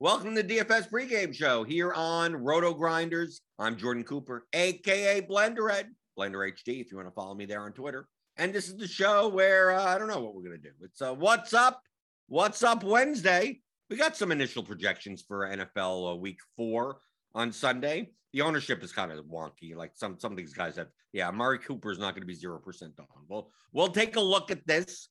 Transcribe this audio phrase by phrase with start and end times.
[0.00, 3.40] Welcome to the DFS pregame show here on RotoGrinders.
[3.58, 6.80] I'm Jordan Cooper, aka Blenderhead, Blender HD.
[6.80, 8.06] If you want to follow me there on Twitter.
[8.36, 10.70] And this is the show where uh, I don't know what we're gonna do.
[10.82, 11.82] It's uh, what's up,
[12.28, 13.58] what's up Wednesday.
[13.90, 16.98] We got some initial projections for NFL uh, Week Four
[17.34, 18.10] on Sunday.
[18.32, 19.74] The ownership is kind of wonky.
[19.74, 22.34] Like some some of these guys have, yeah, Amari Cooper is not going to be
[22.34, 23.24] zero percent on.
[23.26, 25.08] Well, we'll take a look at this.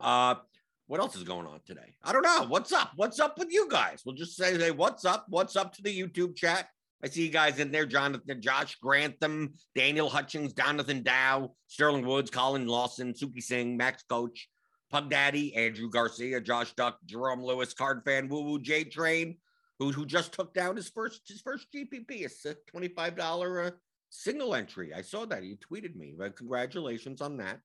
[0.00, 0.34] Uh,
[0.86, 1.94] what else is going on today?
[2.02, 2.44] I don't know.
[2.48, 2.92] What's up?
[2.96, 4.02] What's up with you guys?
[4.04, 5.26] We'll just say, hey, what's up?
[5.28, 6.68] What's up to the YouTube chat?
[7.02, 12.30] I see you guys in there, Jonathan, Josh Grantham, Daniel Hutchings, Jonathan Dow, Sterling Woods,
[12.30, 14.48] Colin Lawson, Suki Singh, Max Coach,
[14.90, 19.36] Pug Daddy, Andrew Garcia, Josh Duck, Jerome Lewis, Card Fan, Woo Woo J Train,
[19.78, 23.70] who, who just took down his first his first GPP, a $25 uh,
[24.10, 24.94] single entry.
[24.94, 25.42] I saw that.
[25.42, 26.14] He tweeted me.
[26.16, 27.60] But congratulations on that.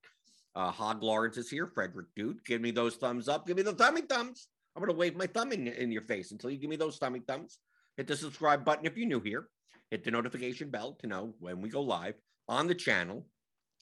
[0.55, 1.67] Uh, Hog Lawrence is here.
[1.67, 3.47] Frederick Dude, give me those thumbs up.
[3.47, 4.47] Give me the thummy thumbs.
[4.75, 6.97] I'm going to wave my thumb in, in your face until you give me those
[6.97, 7.59] thummy thumbs.
[7.97, 9.47] Hit the subscribe button if you're new here.
[9.91, 12.15] Hit the notification bell to know when we go live
[12.47, 13.25] on the channel.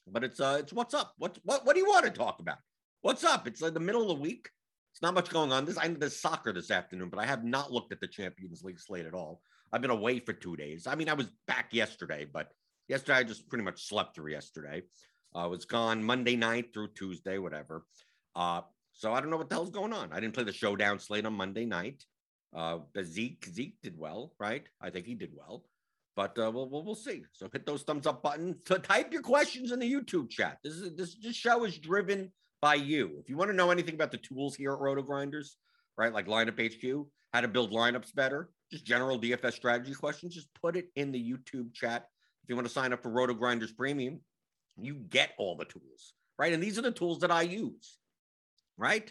[0.06, 1.14] But it's uh, it's what's up.
[1.18, 2.58] What what what do you want to talk about?
[3.02, 3.46] What's up?
[3.46, 4.48] It's like the middle of the week.
[4.92, 5.64] It's not much going on.
[5.64, 8.64] This I know there's soccer this afternoon, but I have not looked at the Champions
[8.64, 9.42] League slate at all.
[9.72, 10.86] I've been away for two days.
[10.86, 12.50] I mean, I was back yesterday, but
[12.88, 14.82] yesterday I just pretty much slept through yesterday.
[15.38, 17.86] I uh, was gone Monday night through Tuesday, whatever.
[18.34, 20.12] Uh, so I don't know what the hell's going on.
[20.12, 22.04] I didn't play the showdown slate on Monday night.
[22.54, 24.64] Uh, Zeke Zeke did well, right?
[24.80, 25.64] I think he did well,
[26.16, 27.22] but uh, we'll, we'll we'll see.
[27.32, 28.64] So hit those thumbs up buttons.
[28.64, 30.58] To type your questions in the YouTube chat.
[30.64, 33.18] This is this this show is driven by you.
[33.20, 35.50] If you want to know anything about the tools here at RotoGrinders,
[35.96, 40.48] right, like Lineup HQ, how to build lineups better, just general DFS strategy questions, just
[40.60, 42.08] put it in the YouTube chat.
[42.42, 44.20] If you want to sign up for RotoGrinders Premium,
[44.80, 46.52] you get all the tools, right?
[46.52, 47.98] And these are the tools that I use,
[48.76, 49.10] right?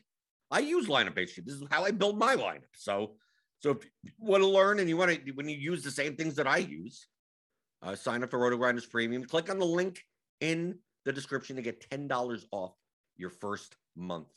[0.50, 1.46] I use lineup HQ.
[1.46, 2.76] This is how I build my lineup.
[2.76, 3.16] So
[3.60, 6.16] so if you want to learn and you want to, when you use the same
[6.16, 7.08] things that I use,
[7.82, 9.24] uh, sign up for RotoGrinders Premium.
[9.24, 10.04] Click on the link
[10.42, 12.74] in the description to get ten dollars off
[13.18, 14.28] your first month.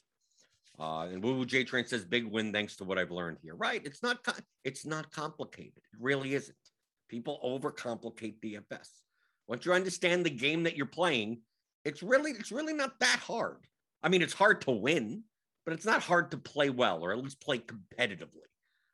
[0.78, 3.54] Uh, and Woo Woo J Train says big win thanks to what I've learned here.
[3.54, 3.84] Right?
[3.84, 4.18] It's not
[4.64, 5.82] it's not complicated.
[5.92, 6.56] It really isn't.
[7.08, 8.88] People overcomplicate DFS.
[9.50, 11.42] Once you understand the game that you're playing,
[11.84, 13.66] it's really it's really not that hard.
[14.02, 15.24] I mean, it's hard to win,
[15.66, 18.46] but it's not hard to play well or at least play competitively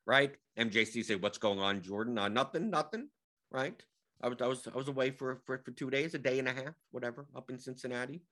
[0.06, 0.34] right?
[0.59, 2.17] MJC say, "What's going on, Jordan?
[2.17, 3.09] Uh, nothing, nothing."
[3.50, 3.83] Right?
[4.22, 6.49] I was, I was, I was away for, for for two days, a day and
[6.49, 8.23] a half, whatever, up in Cincinnati,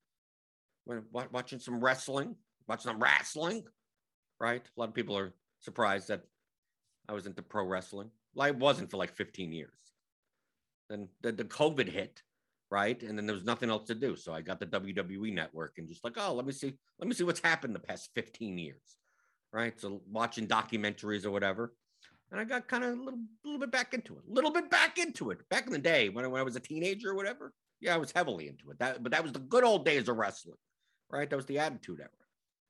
[1.12, 2.36] watching some wrestling,
[2.66, 3.64] watching some wrestling.
[4.40, 4.62] Right?
[4.64, 6.22] A lot of people are surprised that
[7.08, 8.10] I was into pro wrestling.
[8.38, 9.93] I wasn't for like 15 years.
[10.88, 12.22] Then the, the COVID hit,
[12.70, 13.02] right?
[13.02, 14.16] And then there was nothing else to do.
[14.16, 17.14] So I got the WWE network and just like, oh, let me see, let me
[17.14, 18.96] see what's happened the past 15 years
[19.54, 19.80] right?
[19.80, 21.72] So watching documentaries or whatever.
[22.30, 24.68] And I got kind of a little, little bit back into it, a little bit
[24.68, 25.48] back into it.
[25.48, 27.98] Back in the day when I, when I was a teenager or whatever, yeah, I
[27.98, 28.78] was heavily into it.
[28.80, 30.58] That, but that was the good old days of wrestling,
[31.08, 31.30] right?
[31.30, 32.10] That was the Attitude Era.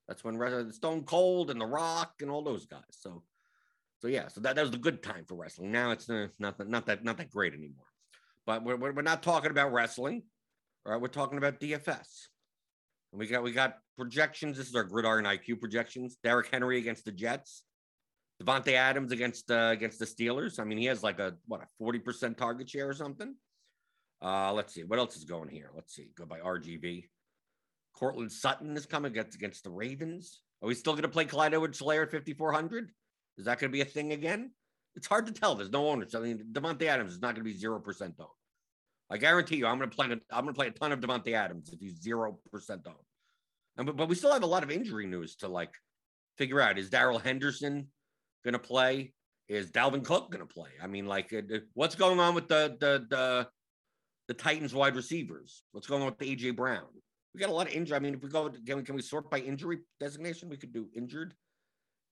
[0.07, 2.83] That's when Stone Cold and The Rock and all those guys.
[2.91, 3.23] So,
[4.01, 5.73] so yeah, so that, that was the good time for wrestling.
[5.73, 7.87] Now it's uh, not not that not that great anymore.
[8.47, 10.23] But we're we're not talking about wrestling,
[10.85, 11.01] right?
[11.01, 12.29] We're talking about DFS.
[13.13, 14.57] And we got we got projections.
[14.57, 16.17] This is our gridiron IQ projections.
[16.23, 17.63] Derrick Henry against the Jets.
[18.43, 20.59] Davante Adams against uh, against the Steelers.
[20.59, 23.35] I mean, he has like a what a forty percent target share or something.
[24.21, 25.71] Uh, let's see what else is going here.
[25.75, 26.11] Let's see.
[26.17, 27.05] Go by RGV.
[27.95, 30.41] Courtland Sutton is coming against against the Ravens.
[30.63, 32.91] Are we still going to play Clyde Edwards-Helaire at fifty four hundred?
[33.39, 34.51] Is that going to be a thing again?
[34.97, 35.55] It's hard to tell.
[35.55, 36.15] There's no owners.
[36.15, 38.29] I mean, Davante Adams is not going to be zero percent owned.
[39.11, 40.07] I guarantee you, I'm going to play.
[40.07, 42.97] I'm going to play a ton of Davante Adams if he's zero percent owned.
[43.77, 45.75] And but, but we still have a lot of injury news to like
[46.39, 46.79] figure out.
[46.79, 47.89] Is Darrell Henderson
[48.45, 49.13] going to play?
[49.49, 50.71] Is Dalvin Cook going to play?
[50.83, 51.35] I mean, like,
[51.75, 53.49] what's going on with the the the
[54.29, 55.65] the Titans wide receivers?
[55.73, 56.87] What's going on with the AJ Brown?
[57.35, 57.97] We got a lot of injury.
[57.97, 60.49] I mean, if we go, can we, can we sort by injury designation?
[60.49, 61.35] We could do injured,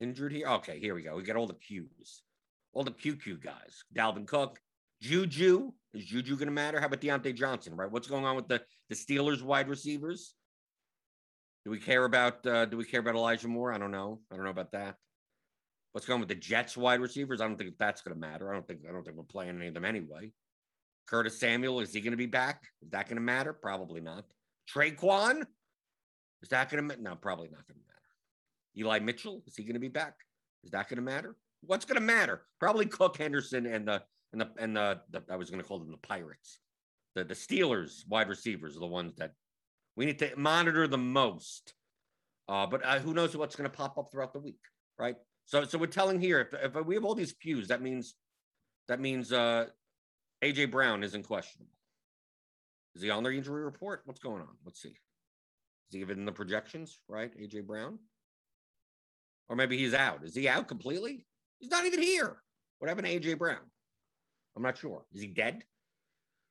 [0.01, 0.49] injured here.
[0.49, 1.17] Okay, here we go.
[1.17, 2.21] We got all the Qs,
[2.73, 3.85] all the QQ guys.
[3.95, 4.59] Dalvin Cook,
[5.01, 5.73] Juju.
[5.95, 6.81] Is Juju going to matter?
[6.81, 7.77] How about Diontae Johnson?
[7.77, 7.91] Right?
[7.91, 10.35] What's going on with the the Steelers wide receivers?
[11.65, 13.73] Do we care about uh, do we care about Elijah Moore?
[13.73, 14.21] I don't know.
[14.31, 14.97] I don't know about that.
[15.93, 17.41] What's going on with the Jets wide receivers?
[17.41, 18.51] I don't think that's going to matter.
[18.51, 20.33] I don't think I don't think we're playing any of them anyway.
[21.07, 22.63] Curtis Samuel is he going to be back?
[22.81, 23.53] Is that going to matter?
[23.53, 24.25] Probably not.
[24.73, 25.43] Tre'Quan
[26.43, 27.01] is that going to matter?
[27.01, 28.79] No, probably not going to matter.
[28.79, 30.15] Eli Mitchell is he going to be back?
[30.65, 31.37] Is that going to matter?
[31.63, 32.43] What's going to matter?
[32.61, 35.79] Probably Cook Henderson and the and the and the, the I was going to call
[35.79, 36.59] them the Pirates.
[37.15, 39.33] The the Steelers wide receivers are the ones that
[39.97, 41.75] we need to monitor the most.
[42.49, 44.61] Uh, but uh, who knows what's going to pop up throughout the week,
[44.99, 45.17] right?
[45.47, 48.15] So so we're telling here if, if we have all these pews, that means
[48.89, 49.67] that means uh
[50.43, 51.73] AJ Brown isn't questionable.
[52.95, 54.03] Is he on their injury report?
[54.05, 54.57] What's going on?
[54.65, 54.89] Let's see.
[54.89, 57.33] Is he even in the projections, right?
[57.39, 57.99] AJ Brown?
[59.49, 60.25] Or maybe he's out.
[60.25, 61.27] Is he out completely?
[61.63, 62.37] He's not even here.
[62.81, 63.61] What happened to AJ Brown?
[64.57, 65.05] I'm not sure.
[65.15, 65.63] Is he dead?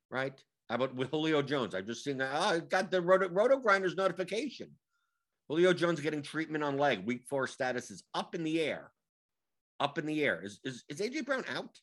[0.09, 0.41] Right?
[0.69, 1.75] How about with Julio Jones?
[1.75, 2.31] I've just seen that.
[2.33, 4.69] Ah, oh, I got the Roto, RotoGrinders notification.
[5.49, 7.05] Julio Jones getting treatment on leg.
[7.05, 8.89] Week four status is up in the air.
[9.81, 10.41] Up in the air.
[10.41, 11.77] Is, is, is AJ Brown out?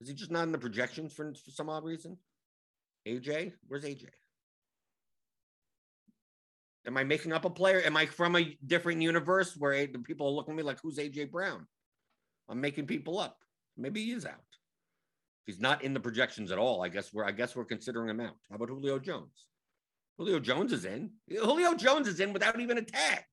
[0.00, 2.18] Is he just not in the projections for, for some odd reason?
[3.06, 3.52] AJ?
[3.68, 4.06] Where's AJ?
[6.84, 7.80] Am I making up a player?
[7.84, 10.98] Am I from a different universe where the people are looking at me like, who's
[10.98, 11.68] AJ Brown?
[12.52, 13.38] I'm making people up.
[13.78, 14.34] Maybe he is out.
[14.34, 18.10] If he's not in the projections at all, I guess we're I guess we're considering
[18.10, 18.36] him out.
[18.50, 19.46] How about Julio Jones?
[20.18, 21.10] Julio Jones is in.
[21.30, 23.24] Julio Jones is in without even a tag.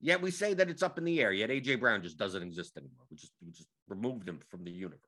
[0.00, 1.32] Yet we say that it's up in the air.
[1.32, 3.04] Yet AJ Brown just doesn't exist anymore.
[3.12, 4.98] We just we just removed him from the universe.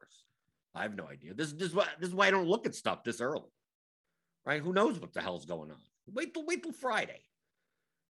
[0.73, 1.35] I have no idea.
[1.35, 3.51] This, this is why this is why I don't look at stuff this early.
[4.47, 4.63] Right?
[4.63, 5.79] Who knows what the hell's going on?
[6.07, 7.21] Wait till wait till Friday.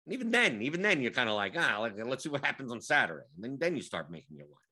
[0.06, 2.82] And even then, even then, you're kind of like, ah, let's see what happens on
[2.82, 3.26] Saturday.
[3.36, 4.71] And then, then you start making your lineups.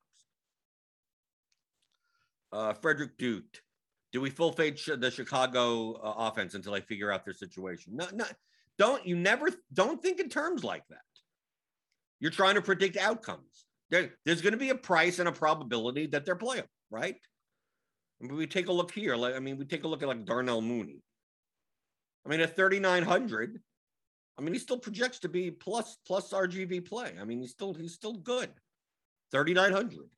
[2.51, 3.60] Uh, Frederick Dute.
[4.12, 7.96] Do we full fade the Chicago uh, offense until they figure out their situation?
[7.96, 8.25] No, no,
[8.78, 9.06] don't.
[9.06, 11.01] You never don't think in terms like that.
[12.19, 13.66] You're trying to predict outcomes.
[13.92, 17.16] There, there's going to be a price and a probability that they're playable, right?
[18.22, 19.16] I mean, we take a look here.
[19.16, 21.02] Like, I mean, we take a look at like Darnell Mooney.
[22.25, 23.60] I mean, at 3,900,
[24.38, 27.13] I mean, he still projects to be plus plus RGV play.
[27.19, 28.50] I mean, he's still he's still good.
[29.31, 30.10] 3,900.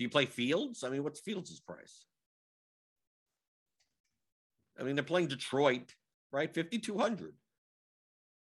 [0.00, 0.82] Do you play Fields?
[0.82, 2.06] I mean, what's Fields' price?
[4.80, 5.94] I mean, they're playing Detroit,
[6.32, 6.54] right?
[6.54, 7.34] 5,200.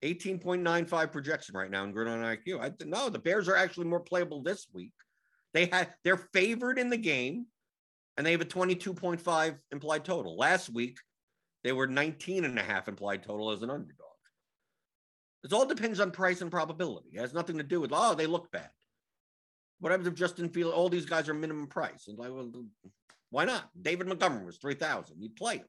[0.05, 2.61] 18.95 projection right now in Gridiron IQ.
[2.61, 4.93] I no, the Bears are actually more playable this week.
[5.53, 7.47] They had they're favored in the game
[8.17, 10.37] and they have a 22.5 implied total.
[10.37, 10.99] Last week,
[11.65, 14.07] they were 19 and a half implied total as an underdog.
[15.43, 17.09] It all depends on price and probability.
[17.15, 18.71] It has nothing to do with, oh, they look bad.
[19.81, 22.09] What happens if Justin Field, all these guys are minimum price?
[22.09, 22.51] And like, well,
[23.31, 23.69] why not?
[23.81, 25.17] David Montgomery was 3,000.
[25.21, 25.67] You'd play him.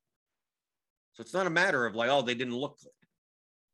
[1.13, 2.91] So it's not a matter of like, oh, they didn't look good.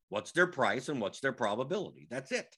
[0.09, 2.07] What's their price and what's their probability?
[2.09, 2.55] That's it.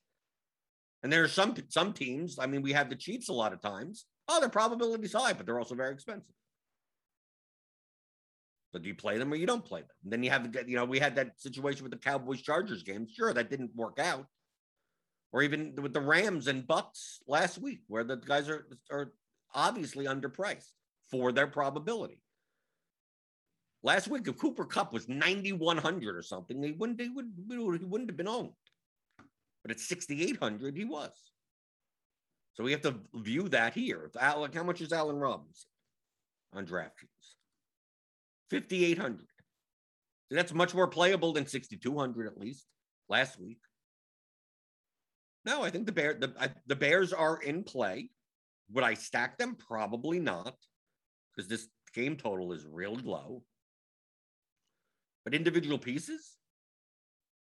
[1.03, 2.39] And there are some some teams.
[2.39, 5.45] I mean, we have the Chiefs a lot of times Oh, their probability's high, but
[5.45, 6.33] they're also very expensive.
[8.73, 9.89] So do you play them or you don't play them?
[10.03, 13.07] And then you have, you know, we had that situation with the Cowboys Chargers game.
[13.09, 14.25] Sure, that didn't work out.
[15.33, 19.11] Or even with the Rams and Bucks last week, where the guys are are
[19.53, 20.71] obviously underpriced
[21.09, 22.21] for their probability.
[23.83, 28.09] Last week, if Cooper Kupp was 9,100 or something, he wouldn't, he, would, he wouldn't
[28.09, 28.51] have been owned.
[29.63, 31.11] But at 6,800, he was.
[32.53, 34.09] So we have to view that here.
[34.19, 35.69] How much is Allen Robinson
[36.53, 37.35] on DraftKings?
[38.49, 39.19] 5,800.
[39.19, 42.65] So that's much more playable than 6,200 at least
[43.09, 43.59] last week.
[45.47, 48.11] No, I think the Bear the, I, the Bears are in play.
[48.73, 49.55] Would I stack them?
[49.55, 50.53] Probably not,
[51.35, 53.41] because this game total is really low.
[55.23, 56.35] But individual pieces,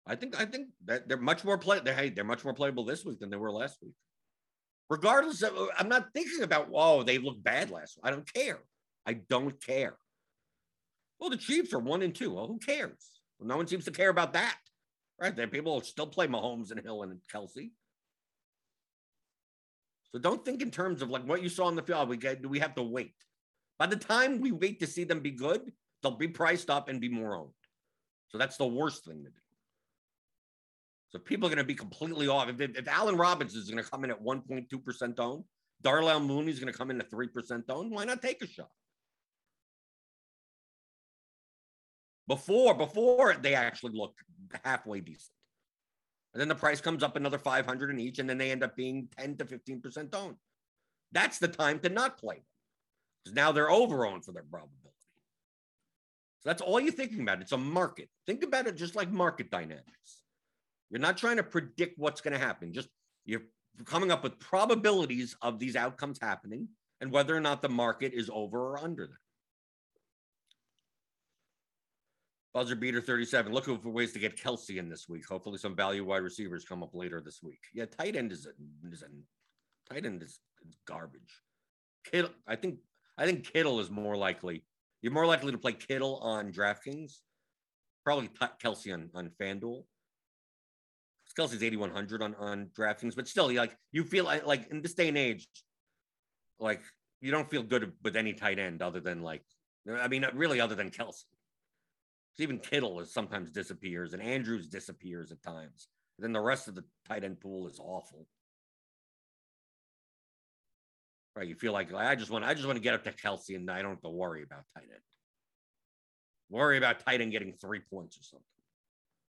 [0.07, 1.79] I think I think that they're much more play.
[1.83, 3.95] They're, hey, they're much more playable this week than they were last week
[4.89, 8.05] regardless of I'm not thinking about whoa, they look bad last week.
[8.05, 8.59] I don't care.
[9.05, 9.97] I don't care.
[11.19, 12.33] Well, the Chiefs are one and two.
[12.33, 13.21] Well, who cares?
[13.39, 14.57] Well, no one seems to care about that.
[15.19, 15.35] Right?
[15.35, 17.71] There people still play Mahomes and Hill and Kelce.
[20.11, 21.99] So don't think in terms of like what you saw in the field.
[22.01, 23.13] Oh, we get do we have to wait.
[23.77, 26.99] By the time we wait to see them be good, they'll be priced up and
[26.99, 27.53] be more owned.
[28.29, 29.35] So that's the worst thing to do.
[31.09, 32.49] So people are going to be completely off.
[32.49, 35.43] If, if Allen Robinson is going to come in at 1.2% owned,
[35.81, 38.69] Darnell Mooney is going to come in at 3% owned, why not take a shot?
[42.27, 44.13] Before, before they actually look
[44.63, 45.31] halfway decent.
[46.39, 48.73] And then the price comes up another 500 in each, and then they end up
[48.77, 50.37] being 10 to 15% owned.
[51.11, 52.43] That's the time to not play them.
[53.25, 54.95] Because now they're over owned for their probability.
[56.39, 57.41] So that's all you're thinking about.
[57.41, 58.07] It's a market.
[58.25, 60.21] Think about it just like market dynamics.
[60.89, 62.71] You're not trying to predict what's going to happen.
[62.71, 62.87] Just
[63.25, 63.41] you're
[63.83, 66.69] coming up with probabilities of these outcomes happening
[67.01, 69.17] and whether or not the market is over or under them.
[72.53, 73.53] Buzzer beater 37.
[73.53, 75.23] Looking for ways to get Kelce in this week.
[75.27, 77.59] Hopefully, some value wide receivers come up later this week.
[77.73, 80.39] Yeah, tight end is a, is a tight end is,
[80.85, 81.41] garbage.
[82.11, 82.79] Kittle, I think
[83.17, 84.63] I think Kittle is more likely.
[85.01, 87.13] You're more likely to play Kittle on DraftKings,
[88.03, 88.29] probably
[88.61, 89.83] Kelce on, on FanDuel
[91.37, 95.07] Kelce's 8,100 on, on DraftKings, but still, like you feel like, like in this day
[95.07, 95.47] and age,
[96.59, 96.81] like
[97.21, 99.43] you don't feel good with any tight end other than like,
[99.89, 101.23] I mean, really other than Kelce.
[102.41, 105.87] Even Kittle is sometimes disappears and Andrews disappears at times.
[106.17, 108.27] And then the rest of the tight end pool is awful.
[111.35, 111.47] Right.
[111.47, 113.69] You feel like I just want I just want to get up to Kelce, and
[113.71, 115.01] I don't have to worry about tight end.
[116.49, 118.45] Worry about tight end getting three points or something.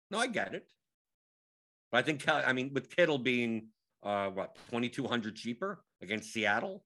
[0.09, 0.67] No, I get it.
[1.91, 3.67] But I think I mean with Kittle being
[4.01, 6.83] uh what 2200 cheaper against Seattle,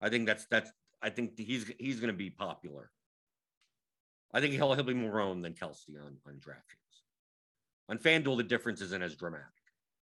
[0.00, 0.70] I think that's that's
[1.02, 2.90] I think he's he's going to be popular.
[4.32, 7.02] I think he'll he'll be more owned than Kelce on on DraftKings.
[7.88, 9.46] On FanDuel, the difference isn't as dramatic,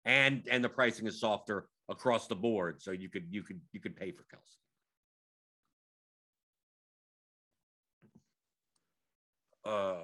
[0.06, 3.80] and and the pricing is softer across the board, so you could you could you
[3.80, 4.58] could pay for Kelce.
[9.66, 9.96] Uh,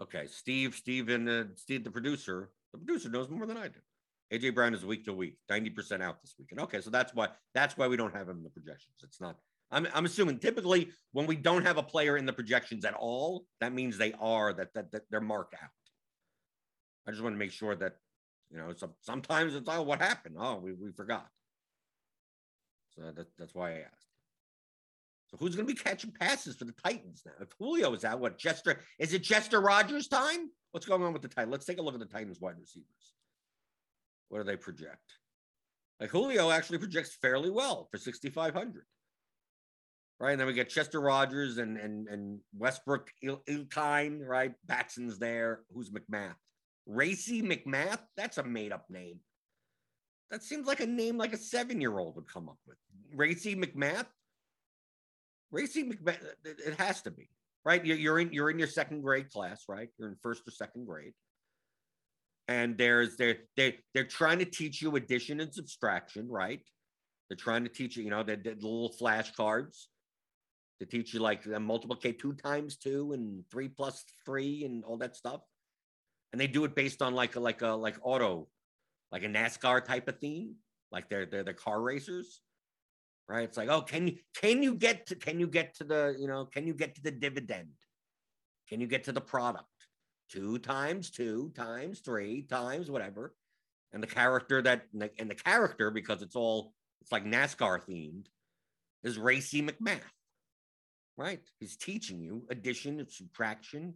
[0.00, 3.80] okay, Steve, Steve, and uh, Steve, the producer, the producer knows more than I do.
[4.32, 6.60] AJ Brown is week to week, 90% out this weekend.
[6.60, 8.96] Okay, so that's why that's why we don't have him in the projections.
[9.02, 9.36] It's not,
[9.70, 13.44] I'm, I'm assuming typically when we don't have a player in the projections at all,
[13.60, 15.70] that means they are that that, that they're marked out.
[17.06, 17.96] I just want to make sure that,
[18.50, 20.36] you know, some, sometimes it's oh, what happened?
[20.38, 21.26] Oh, we, we forgot.
[22.94, 24.06] So that, that's why I asked.
[25.30, 27.32] So who's going to be catching passes for the Titans now?
[27.40, 30.50] If Julio is out, what Chester is it Chester Rogers time?
[30.72, 31.52] What's going on with the Titans?
[31.52, 33.14] Let's take a look at the Titans wide receivers.
[34.28, 35.12] What do they project?
[36.00, 38.84] Like Julio actually projects fairly well for 6,500.
[40.20, 40.32] Right.
[40.32, 44.52] And then we get Chester Rogers and and and Westbrook Il- Ikhine, right?
[44.66, 45.60] Batson's there.
[45.72, 46.34] Who's McMath?
[46.86, 48.00] Racey McMath?
[48.16, 49.20] That's a made up name.
[50.30, 52.76] That seems like a name like a seven year old would come up with.
[53.14, 54.06] Racey McMath?
[55.52, 57.30] Racey McMath, it has to be,
[57.64, 57.84] right?
[57.84, 59.88] You're in you're in your second grade class, right?
[59.98, 61.14] You're in first or second grade
[62.48, 66.60] and there's they're they they're trying to teach you addition and subtraction, right?
[67.28, 69.86] They're trying to teach you, you know, the, the little flashcards
[70.78, 74.96] to teach you like uh, multiplicate two times two and three plus three and all
[74.98, 75.40] that stuff.
[76.32, 78.48] And they do it based on like a like a like auto,
[79.10, 80.54] like a NASCAR type of theme,
[80.92, 82.40] like they're they're the car racers,
[83.28, 83.44] right?
[83.44, 86.28] It's like, oh, can you can you get to can you get to the you
[86.28, 87.70] know can you get to the dividend?
[88.68, 89.66] Can you get to the product?
[90.28, 93.34] two times two times three times whatever
[93.92, 94.82] and the character that
[95.18, 98.26] and the character because it's all it's like nascar themed
[99.02, 100.00] is racy mcmath
[101.18, 103.92] right he's teaching you addition and subtraction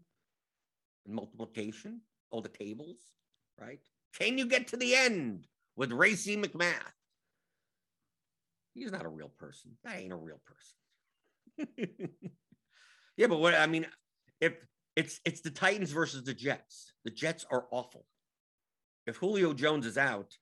[1.07, 2.00] and multiplication
[2.31, 2.99] all the tables
[3.59, 3.81] right
[4.19, 6.75] can you get to the end with racy mcmath
[8.75, 11.88] he's not a real person that ain't a real person
[13.17, 13.87] yeah but what i mean
[14.41, 14.55] if
[14.97, 16.93] it's it's the Titans versus the Jets.
[17.05, 18.05] The Jets are awful.
[19.07, 20.37] If Julio Jones is out,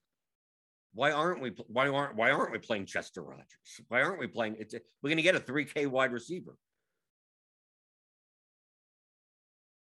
[0.93, 3.81] why aren't we why aren't why aren't we playing Chester Rogers?
[3.89, 6.57] Why aren't we playing it's we're going to get a 3K wide receiver.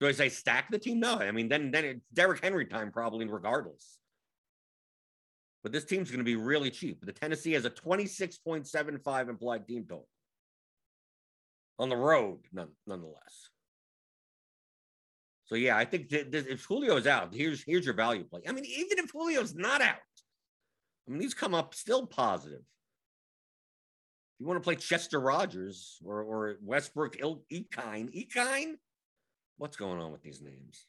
[0.02, 0.98] Do I say stack the team?
[0.98, 1.18] No.
[1.20, 3.98] I mean, then then it's Derrick Henry time probably regardless.
[5.62, 7.06] But this team's going to be really cheap.
[7.06, 10.08] The Tennessee has a 26.75 implied team total
[11.78, 13.50] on the road, none, nonetheless.
[15.44, 18.40] So yeah, I think that, if Julio's out, here's here's your value play.
[18.48, 19.98] I mean, even if Julio's not out,
[21.06, 22.58] I mean, he's come up still positive.
[22.58, 28.74] If you want to play Chester Rogers or or Westbrook Il- Ikhine, Ikhine,
[29.58, 30.86] what's going on with these names?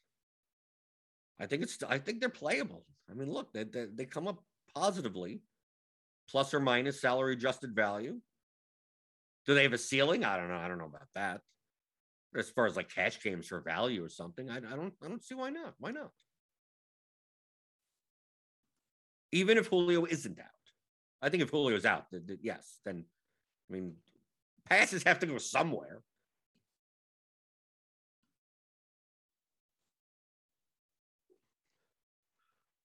[1.39, 2.85] I think it's I think they're playable.
[3.09, 4.43] I mean, look, they, they, they come up
[4.75, 5.41] positively,
[6.29, 8.19] plus or minus salary adjusted value.
[9.45, 10.23] Do they have a ceiling?
[10.23, 10.55] I don't know.
[10.55, 11.41] I don't know about that
[12.35, 15.23] as far as like cash games for value or something, I, I don't I don't
[15.23, 15.75] see why not.
[15.79, 16.11] Why not?
[19.31, 20.45] Even if Julio isn't out,
[21.21, 22.05] I think if Julio's out,
[22.41, 23.05] yes, then
[23.69, 23.93] I mean
[24.67, 26.01] passes have to go somewhere.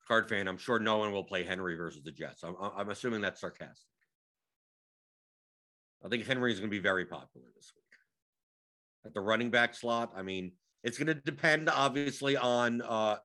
[0.08, 2.42] Card fan, I'm sure no one will play Henry versus the Jets.
[2.42, 3.84] I'm, I'm assuming that's sarcastic.
[6.04, 7.84] I think Henry is going to be very popular this week
[9.04, 10.12] at the running back slot.
[10.16, 10.52] I mean,
[10.84, 13.16] it's going to depend obviously on uh,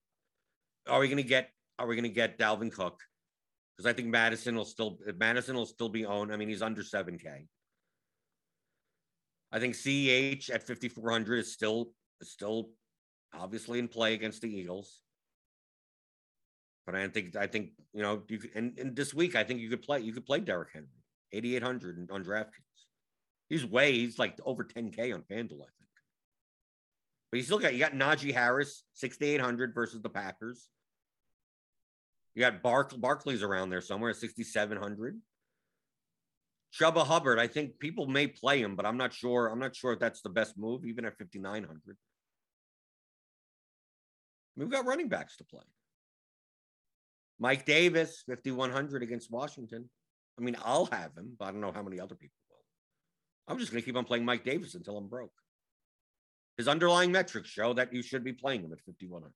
[0.88, 1.50] are we going to get
[1.80, 3.00] are we going to get Dalvin Cook?
[3.76, 6.34] Because I think Mattison will still Mattison will still be owned.
[6.34, 7.48] I mean, he's under seven K.
[9.52, 12.70] I think CEH at 5400 is still is still
[13.34, 15.03] obviously in play against the Eagles.
[16.86, 19.62] But I think I think you know you could, and, and this week I think
[19.62, 20.88] you could play you could play Derrick Henry
[21.32, 22.48] 8800 on DraftKings.
[23.50, 25.92] He's way, he's like over 10K on FanDuel, I think.
[27.32, 30.70] But you still got you got Najee Harris, 6,800 versus the Packers.
[32.36, 35.20] You got Bark Barkley's around there somewhere, 6,700.
[36.80, 39.48] Chuba Hubbard, I think people may play him, but I'm not sure.
[39.48, 41.96] I'm not sure if that's the best move, even at 5,900.
[44.56, 45.62] We've got running backs to play.
[47.40, 49.90] Mike Davis, 5,100 against Washington.
[50.40, 53.54] I mean, I'll have him, but I don't know how many other people will.
[53.54, 55.34] I'm just going to keep on playing Mike Davis until I'm broke.
[56.58, 59.32] His underlying metrics show that you should be playing him at 5,100.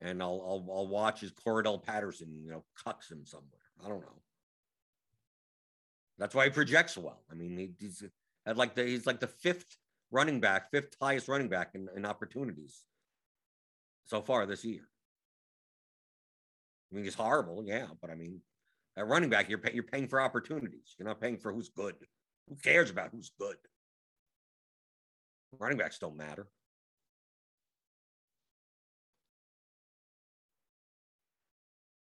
[0.00, 3.60] And I'll, I'll, I'll watch his Cordarrelle Patterson, you know, cucks him somewhere.
[3.84, 4.22] I don't know.
[6.18, 7.22] That's why he projects well.
[7.30, 8.04] I mean, he, he's
[8.46, 9.76] at like the he's like the fifth
[10.10, 12.82] running back, fifth highest running back in, in opportunities
[14.04, 14.88] so far this year.
[16.92, 18.40] I mean, he's horrible, yeah, but I mean,
[18.96, 20.94] at running back, you're pay, you're paying for opportunities.
[20.98, 21.94] You're not paying for who's good.
[22.48, 23.56] Who cares about who's good?
[25.58, 26.46] Running backs don't matter.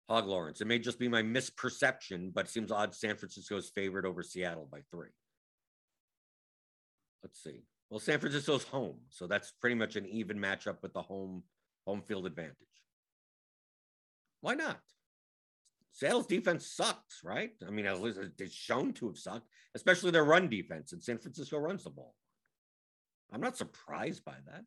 [0.09, 0.61] Hog Lawrence.
[0.61, 4.21] It may just be my misperception, but it seems odd San Francisco's is favored over
[4.23, 5.09] Seattle by three.
[7.23, 7.63] Let's see.
[7.89, 11.43] Well, San Francisco's home, so that's pretty much an even matchup with the home
[11.87, 12.55] home field advantage.
[14.45, 14.79] Why not?
[15.91, 17.49] Seattle's defense sucks, right?
[17.67, 21.17] I mean, at least it's shown to have sucked, especially their run defense, and San
[21.17, 22.13] Francisco runs the ball.
[23.33, 24.61] I'm not surprised by that.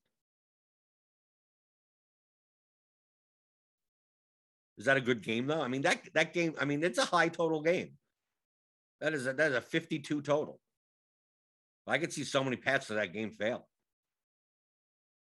[4.79, 5.63] Is that a good game though?
[5.63, 7.91] I mean, that that game, I mean, it's a high total game.
[9.01, 10.59] That is a that is a 52 total.
[11.87, 13.69] I could see so many paths to that game fail.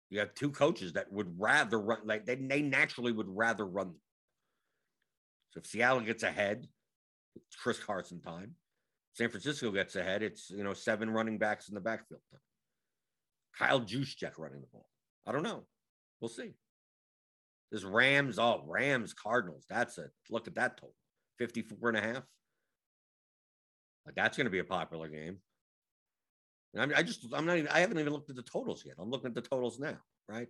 [0.09, 3.95] You have two coaches that would rather run like they, they naturally would rather run.
[5.55, 6.67] So if Seattle gets ahead,
[7.35, 8.55] it's Chris Carson time.
[9.13, 12.41] San Francisco gets ahead, it's you know seven running backs in the backfield time.
[13.57, 14.89] Kyle Juszczyk running the ball.
[15.25, 15.63] I don't know.
[16.19, 16.51] We'll see.
[17.71, 19.63] This Rams, oh, Rams, Cardinals.
[19.69, 20.95] That's a look at that total
[21.39, 22.23] 54 and a half.
[24.05, 25.37] Like that's going to be a popular game.
[26.73, 28.83] And I, mean, I just, I'm not even, I haven't even looked at the totals
[28.85, 28.95] yet.
[28.99, 30.49] I'm looking at the totals now, right?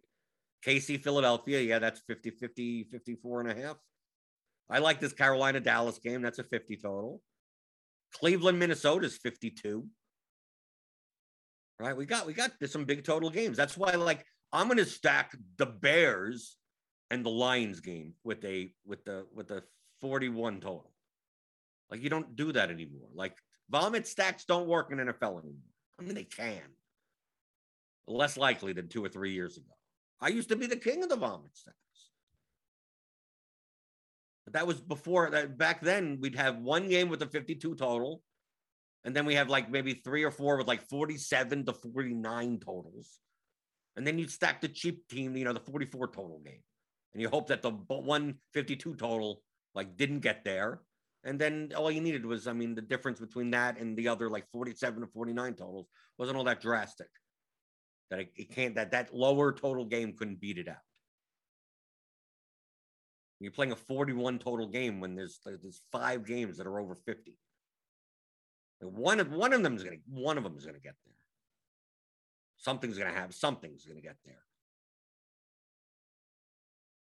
[0.66, 1.62] KC, Philadelphia.
[1.62, 3.78] Yeah, that's 50, 50, 54 and a half.
[4.70, 6.22] I like this Carolina Dallas game.
[6.22, 7.22] That's a 50 total.
[8.14, 9.86] Cleveland, Minnesota is 52.
[11.80, 11.96] Right.
[11.96, 13.58] We got, we got some big total games.
[13.58, 16.58] That's why, like, I'm going to stack the Bears
[17.12, 19.64] and the Lions game with a with the with the
[20.02, 20.92] 41 total.
[21.90, 23.10] Like you don't do that anymore.
[23.14, 23.38] Like
[23.70, 25.72] vomit stacks don't work in NFL anymore.
[26.00, 26.62] I mean they can.
[28.08, 29.74] Less likely than two or three years ago.
[30.22, 31.76] I used to be the king of the vomit stacks.
[34.52, 38.22] That was before that back then we'd have one game with a 52 total.
[39.04, 43.20] And then we have like maybe three or four with like 47 to 49 totals.
[43.96, 46.62] And then you'd stack the cheap team, you know, the 44 total game
[47.16, 49.42] and you hope that the 152 total
[49.74, 50.82] like didn't get there.
[51.24, 54.30] And then all you needed was, I mean, the difference between that and the other
[54.30, 57.08] like 47 to 49 totals wasn't all that drastic.
[58.12, 60.76] That it, it can't that that lower total game couldn't beat it out.
[63.40, 67.38] You're playing a 41 total game when there's there's five games that are over 50.
[68.82, 71.16] And one of one of them is gonna one of them is gonna get there.
[72.58, 74.42] Something's gonna have something's gonna get there.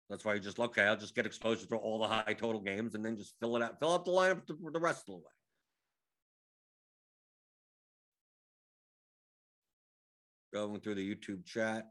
[0.09, 0.83] That's why you just okay.
[0.83, 3.61] I'll just get exposure to all the high total games and then just fill it
[3.61, 5.23] out, fill out the lineup the rest of the way.
[10.51, 11.85] Going through the YouTube chat.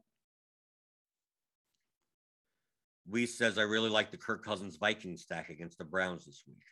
[3.11, 6.63] We says I really like the Kirk Cousins Viking stack against the Browns this week.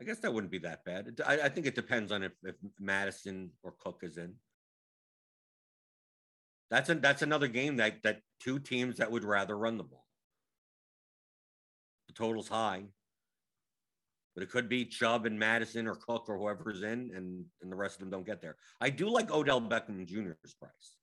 [0.00, 1.20] I guess that wouldn't be that bad.
[1.26, 4.34] I, I think it depends on if, if Mattison or Cook is in.
[6.70, 10.04] That's a, that's another game that that two teams that would rather run the ball.
[12.08, 12.84] The total's high,
[14.34, 17.76] but it could be Chubb and Mattison or Cook or whoever's in, and and the
[17.76, 18.56] rest of them don't get there.
[18.80, 20.96] I do like Odell Beckham Jr.'s price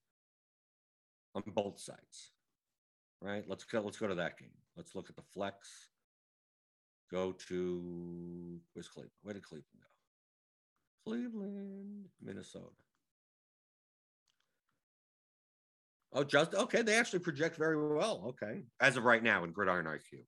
[1.34, 2.32] on both sides.
[3.24, 3.46] Right?
[3.48, 3.80] Let's go.
[3.80, 4.50] Let's go to that game.
[4.76, 5.70] Let's look at the flex.
[7.10, 9.12] Go to where's Cleveland?
[9.22, 9.68] Where did Cleveland
[11.06, 11.10] go?
[11.10, 12.66] Cleveland, Minnesota.
[16.12, 16.82] Oh, just okay.
[16.82, 18.26] They actually project very well.
[18.28, 20.26] Okay, as of right now in Gridiron IQ,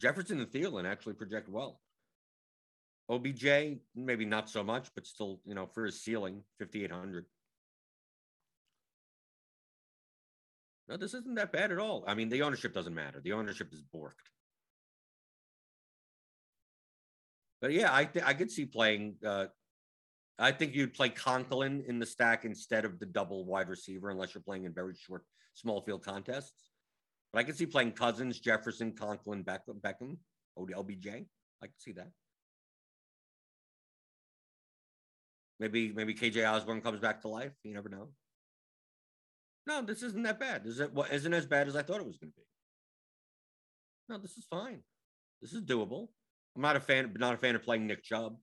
[0.00, 1.80] Jefferson and Thielen actually project well.
[3.10, 7.26] OBJ maybe not so much, but still, you know, for his ceiling, fifty eight hundred.
[10.88, 12.04] No, this isn't that bad at all.
[12.06, 13.20] I mean, the ownership doesn't matter.
[13.20, 14.12] The ownership is borked.
[17.60, 19.46] But yeah, I th- I could see playing uh,
[20.38, 24.34] I think you'd play Conklin in the stack instead of the double wide receiver, unless
[24.34, 25.24] you're playing in very short,
[25.54, 26.70] small field contests.
[27.32, 30.16] But I could see playing Cousins, Jefferson, Conklin, Beckham, Beckham,
[30.56, 31.08] OBJ.
[31.08, 32.10] I could see that.
[35.58, 37.52] Maybe maybe KJ Osborn comes back to life.
[37.64, 38.10] You never know.
[39.68, 40.64] No, this isn't that bad.
[40.64, 42.42] This Is it what isn't as bad as I thought it was going to be?
[44.08, 44.80] No, this is fine.
[45.42, 46.08] This is doable.
[46.56, 48.38] I'm not a fan, not a fan of playing Nick Chubb.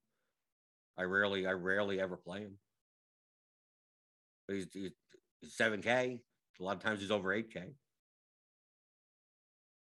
[0.99, 2.59] I rarely, I rarely ever play him.
[4.47, 4.91] He's, he's
[5.59, 6.19] 7K.
[6.59, 7.73] A lot of times he's over 8K.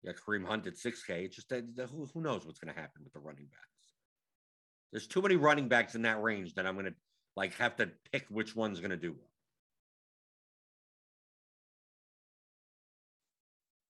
[0.04, 1.26] Yeah, Kareem Hunt at 6K.
[1.26, 3.92] It's just that who, who knows what's going to happen with the running backs.
[4.94, 6.96] There's too many running backs in that range that I'm going to
[7.36, 9.35] like have to pick which one's going to do well.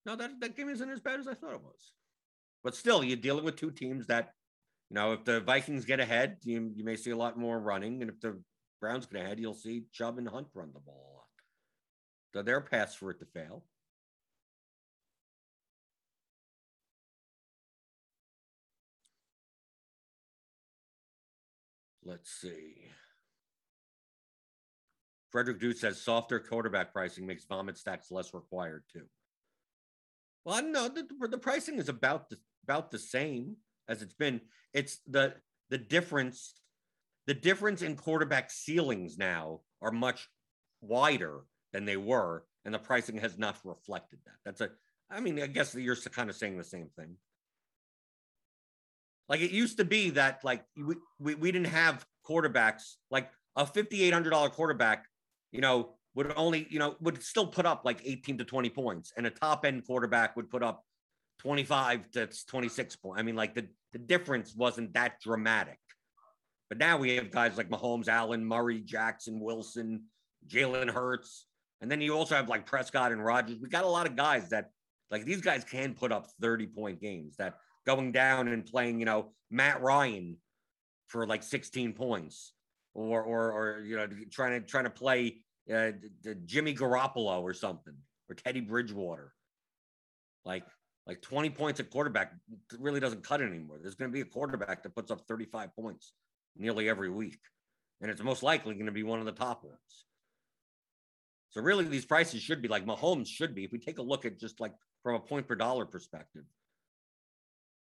[0.05, 1.91] No, that, that game isn't as bad as I thought it was.
[2.63, 4.31] But still, you're dealing with two teams that,
[4.89, 8.01] you know, if the Vikings get ahead, you, you may see a lot more running.
[8.01, 8.41] And if the
[8.81, 11.25] Browns get ahead, you'll see Chubb and Hunt run the ball a lot.
[12.33, 13.63] So they're paths for it to fail.
[22.03, 22.91] Let's see.
[25.31, 29.05] Frederick Dude says softer quarterback pricing makes vomit stacks less required too.
[30.45, 34.41] Well, i don't the, the pricing is about the about the same as it's been.
[34.73, 35.33] It's the
[35.69, 36.53] the difference.
[37.27, 40.29] The difference in quarterback ceilings now are much
[40.81, 41.41] wider
[41.73, 44.35] than they were, and the pricing has not reflected that.
[44.45, 44.69] That's a.
[45.09, 47.15] I mean, I guess you're kind of saying the same thing.
[49.27, 53.65] Like it used to be that like we, we, we didn't have quarterbacks like a
[53.65, 55.05] $5,800 quarterback,
[55.51, 59.13] you know, would only, you know, would still put up like 18 to 20 points
[59.17, 60.83] and a top end quarterback would put up
[61.39, 63.19] 25 to 26 points.
[63.19, 65.77] I mean, like the, the difference wasn't that dramatic.
[66.69, 70.03] But now we have guys like Mahomes, Allen, Murray, Jackson, Wilson,
[70.47, 71.45] Jalen Hurts.
[71.81, 73.59] And then you also have like Prescott and Rodgers.
[73.61, 74.69] We got a lot of guys that
[75.11, 79.05] like these guys can put up 30 point games that going down and playing, you
[79.05, 80.37] know, Matt Ryan
[81.07, 82.53] for like 16 points,
[82.95, 85.91] or or or you know, trying to trying to play uh,
[86.23, 87.95] the Jimmy Garoppolo or something,
[88.29, 89.33] or Teddy Bridgewater.
[90.43, 90.63] Like
[91.07, 92.33] like 20 points at quarterback
[92.79, 93.77] really doesn't cut anymore.
[93.81, 96.13] There's going to be a quarterback that puts up 35 points
[96.57, 97.39] nearly every week,
[98.01, 100.05] and it's most likely going to be one of the top ones.
[101.49, 103.63] So really, these prices should be like Mahomes should be.
[103.63, 104.73] If we take a look at just like
[105.03, 106.43] from a point per dollar perspective,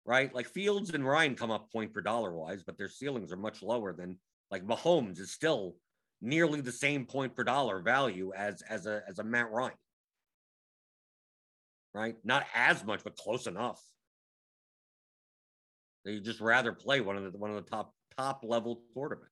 [0.05, 0.33] right?
[0.33, 3.61] Like Fields and Ryan come up point per dollar wise, but their ceilings are much
[3.61, 4.17] lower than
[4.49, 5.75] like Mahomes is still
[6.21, 9.73] nearly the same point per dollar value as as a as a Matt Ryan.
[11.93, 12.15] Right?
[12.23, 13.81] Not as much, but close enough.
[16.05, 19.27] They just rather play one of the one of the top top level quarterbacks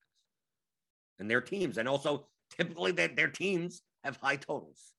[1.18, 1.78] and their teams.
[1.78, 2.26] And also
[2.56, 4.92] typically that their teams have high totals.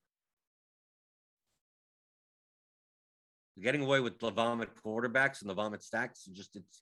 [3.62, 6.25] getting away with the vomit quarterbacks and the vomit stacks.
[6.25, 6.82] Just it's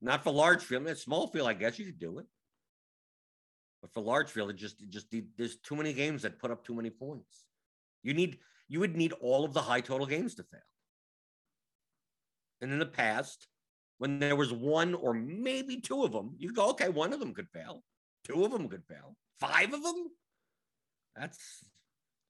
[0.00, 0.86] not for large field.
[0.86, 2.26] It's small field, I guess you could do it.
[3.84, 6.64] But for large field, it just it just there's too many games that put up
[6.64, 7.44] too many points.
[8.02, 10.60] You need you would need all of the high total games to fail.
[12.62, 13.46] And in the past,
[13.98, 17.34] when there was one or maybe two of them, you go, okay, one of them
[17.34, 17.84] could fail,
[18.26, 20.08] two of them could fail, five of them.
[21.14, 21.38] That's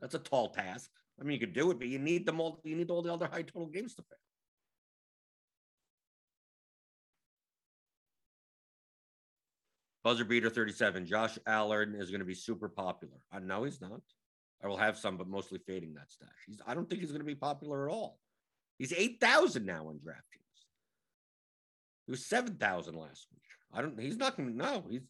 [0.01, 0.90] that's a tall task.
[1.21, 2.62] I mean, you could do it, but you need them all.
[2.64, 4.19] You need all the other high total games to fail.
[10.05, 11.07] Buzzer beater 37.
[11.07, 13.17] Josh Allen is going to be super popular.
[13.33, 14.03] I know he's not.
[14.62, 16.29] I will have some, but mostly fading that stash.
[16.47, 16.61] He's.
[16.67, 18.19] I don't think he's going to be popular at all.
[18.79, 20.61] He's eight thousand now on DraftKings.
[22.07, 23.43] He was seven thousand last week.
[23.73, 23.99] I don't.
[23.99, 24.57] He's not going to.
[24.57, 25.03] No, he's.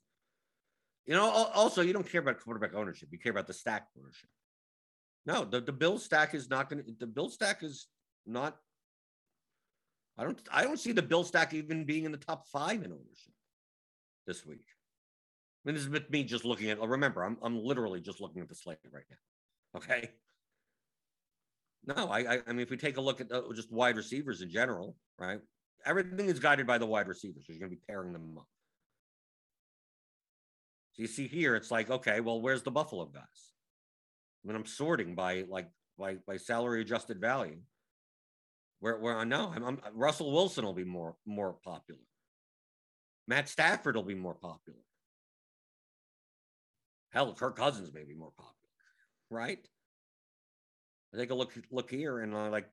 [1.06, 1.28] You know.
[1.28, 3.08] Also, you don't care about quarterback ownership.
[3.10, 4.28] You care about the stack ownership.
[5.26, 7.86] No, the, the bill stack is not going to, the bill stack is
[8.26, 8.56] not,
[10.18, 12.92] I don't, I don't see the bill stack even being in the top five in
[12.92, 13.32] ownership
[14.26, 14.66] this week.
[15.64, 18.42] I mean, this is with me just looking at, remember, I'm, I'm literally just looking
[18.42, 19.78] at the slate right now.
[19.78, 20.10] Okay.
[21.86, 24.40] No, I, I, I mean, if we take a look at uh, just wide receivers
[24.42, 25.40] in general, right?
[25.86, 27.44] Everything is guided by the wide receivers.
[27.48, 28.46] You're going to be pairing them up.
[30.92, 33.54] So you see here, it's like, okay, well, where's the Buffalo guys?
[34.44, 37.58] when I'm sorting by like by by salary adjusted value.
[38.80, 42.00] Where where I know I'm, I'm Russell Wilson will be more more popular.
[43.26, 44.78] Matt Stafford will be more popular.
[47.14, 48.52] Hell, Kirk Cousins may be more popular,
[49.30, 49.58] right?
[51.14, 52.68] I take a look look here and uh, like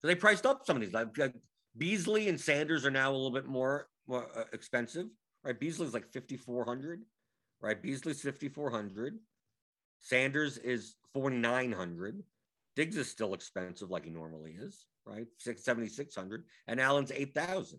[0.00, 0.94] so they priced up some of these.
[0.94, 1.34] Like, like
[1.76, 5.06] Beasley and Sanders are now a little bit more more uh, expensive,
[5.44, 5.58] right?
[5.58, 7.02] Beasley's like fifty four hundred,
[7.60, 7.80] right?
[7.80, 9.18] Beasley's 5,400.
[10.00, 12.22] Sanders is 4,900.
[12.74, 15.26] Diggs is still expensive like he normally is, right?
[15.38, 16.44] 7,600.
[16.66, 17.78] And Allen's 8,000.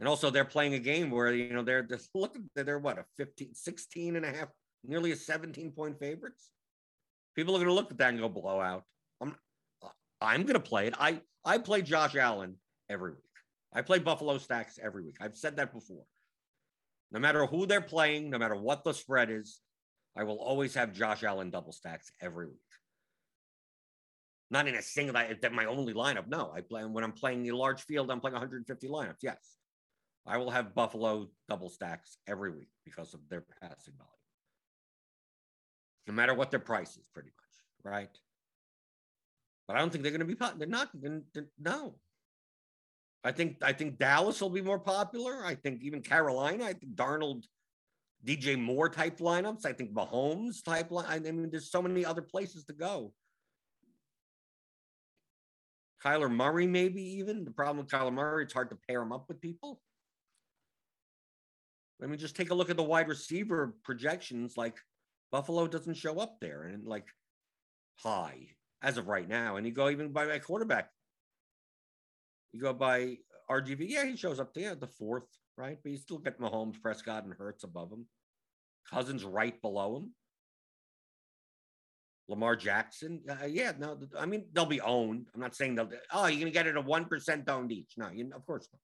[0.00, 3.04] And also they're playing a game where, you know, they're just looking, they're what, a
[3.16, 4.48] 15, 16 and a half,
[4.84, 6.50] nearly a 17 point favorites.
[7.34, 8.84] People are going to look at that and go blowout.
[9.20, 9.34] I'm,
[10.20, 10.94] I'm going to play it.
[10.98, 12.56] I, I play Josh Allen
[12.88, 13.22] every week.
[13.72, 15.16] I play Buffalo stacks every week.
[15.20, 16.04] I've said that before.
[17.12, 19.60] No matter who they're playing, no matter what the spread is,
[20.16, 22.56] I will always have Josh Allen double stacks every week.
[24.50, 26.26] Not in a single that my only lineup.
[26.26, 28.10] No, I play when I'm playing the large field.
[28.10, 29.22] I'm playing 150 lineups.
[29.22, 29.56] Yes,
[30.26, 34.17] I will have Buffalo double stacks every week because of their passing volume.
[36.08, 38.18] No matter what their price is, pretty much, right?
[39.68, 40.36] But I don't think they're going to be.
[40.56, 40.88] They're not.
[40.94, 41.96] They're, they're, no,
[43.22, 45.44] I think I think Dallas will be more popular.
[45.44, 46.64] I think even Carolina.
[46.64, 47.44] I think Darnold,
[48.24, 49.66] DJ Moore type lineups.
[49.66, 51.06] I think Mahomes type line.
[51.10, 53.12] I mean, there's so many other places to go.
[56.02, 57.44] Kyler Murray, maybe even.
[57.44, 59.80] The problem with Kyler Murray, it's hard to pair him up with people.
[62.02, 64.56] I mean, just take a look at the wide receiver projections.
[64.56, 64.76] Like
[65.30, 67.06] Buffalo doesn't show up there, and like
[67.96, 68.48] high
[68.82, 69.56] as of right now.
[69.56, 70.90] And you go even by my quarterback
[72.52, 73.18] you go by
[73.50, 73.86] RGV.
[73.88, 75.78] Yeah, he shows up there, the fourth, right?
[75.82, 78.06] But you still get Mahomes, Prescott, and Hurts above him.
[78.90, 80.14] Cousins right below him.
[82.28, 83.20] Lamar Jackson.
[83.28, 85.28] Uh, yeah, no, I mean, they'll be owned.
[85.34, 87.92] I'm not saying they'll, oh, you're going to get it a 1% owned each.
[87.96, 88.80] No, you, of course not.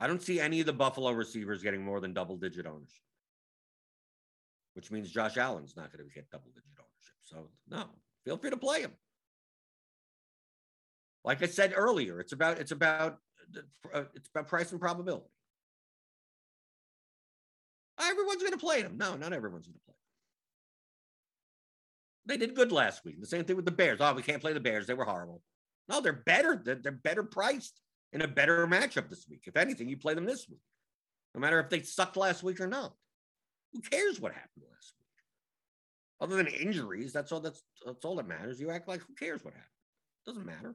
[0.00, 3.02] I don't see any of the Buffalo receivers getting more than double digit ownership,
[4.74, 7.16] which means Josh Allen's not going to get double digit ownership.
[7.22, 7.84] So, no,
[8.24, 8.92] feel free to play him.
[11.24, 13.18] Like I said earlier, it's about it's about
[13.92, 15.26] uh, it's about price and probability.
[18.00, 18.96] Everyone's going to play them.
[18.96, 19.94] No, not everyone's going to play.
[22.26, 23.20] They did good last week.
[23.20, 23.98] The same thing with the Bears.
[24.00, 24.86] Oh, we can't play the Bears.
[24.86, 25.42] They were horrible.
[25.88, 26.60] No, they're better.
[26.62, 27.80] They're, they're better priced
[28.12, 29.44] in a better matchup this week.
[29.46, 30.60] If anything, you play them this week,
[31.34, 32.92] no matter if they sucked last week or not.
[33.72, 35.06] Who cares what happened last week?
[36.20, 37.40] Other than injuries, that's all.
[37.40, 38.60] That's that's all that matters.
[38.60, 39.70] You act like who cares what happened?
[40.26, 40.74] Doesn't matter.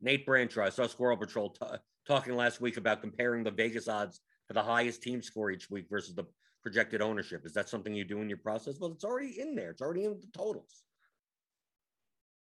[0.00, 1.64] Nate Brancher, I saw Squirrel Patrol t-
[2.06, 5.86] talking last week about comparing the Vegas odds to the highest team score each week
[5.88, 6.24] versus the
[6.62, 7.46] projected ownership.
[7.46, 8.78] Is that something you do in your process?
[8.78, 9.70] Well, it's already in there.
[9.70, 10.82] It's already in the totals.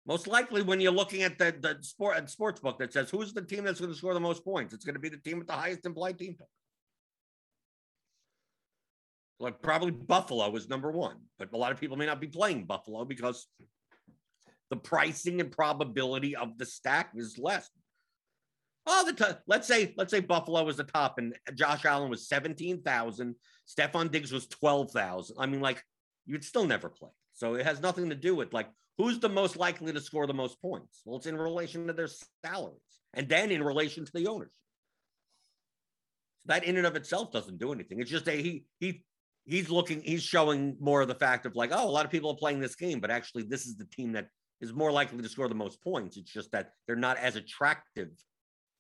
[0.07, 3.33] Most likely, when you're looking at the, the sport at sports book that says who's
[3.33, 5.39] the team that's going to score the most points, it's going to be the team
[5.39, 6.49] with the highest implied team total.
[9.41, 12.67] Like probably Buffalo is number one, but a lot of people may not be playing
[12.67, 13.47] Buffalo because
[14.71, 17.69] the pricing and probability of the stack is less.
[18.87, 22.29] All the t- let's say let's say Buffalo was the top and Josh Allen was
[22.29, 23.35] seventeen thousand.
[23.67, 25.37] Stefon Diggs was twelve thousand.
[25.39, 25.83] I mean, like
[26.27, 27.11] you'd still never play.
[27.33, 30.35] So it has nothing to do with like who's the most likely to score the
[30.35, 31.03] most points.
[31.05, 32.09] Well, it's in relation to their
[32.45, 32.79] salaries
[33.13, 34.53] and then in relation to the ownership.
[36.47, 38.01] So that in and of itself doesn't do anything.
[38.01, 39.03] It's just a he he
[39.45, 42.31] he's looking he's showing more of the fact of like oh a lot of people
[42.31, 44.29] are playing this game, but actually this is the team that
[44.61, 46.17] is more likely to score the most points.
[46.17, 48.11] It's just that they're not as attractive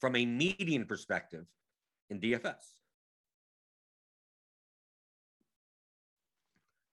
[0.01, 1.45] from a median perspective
[2.11, 2.55] in DFS.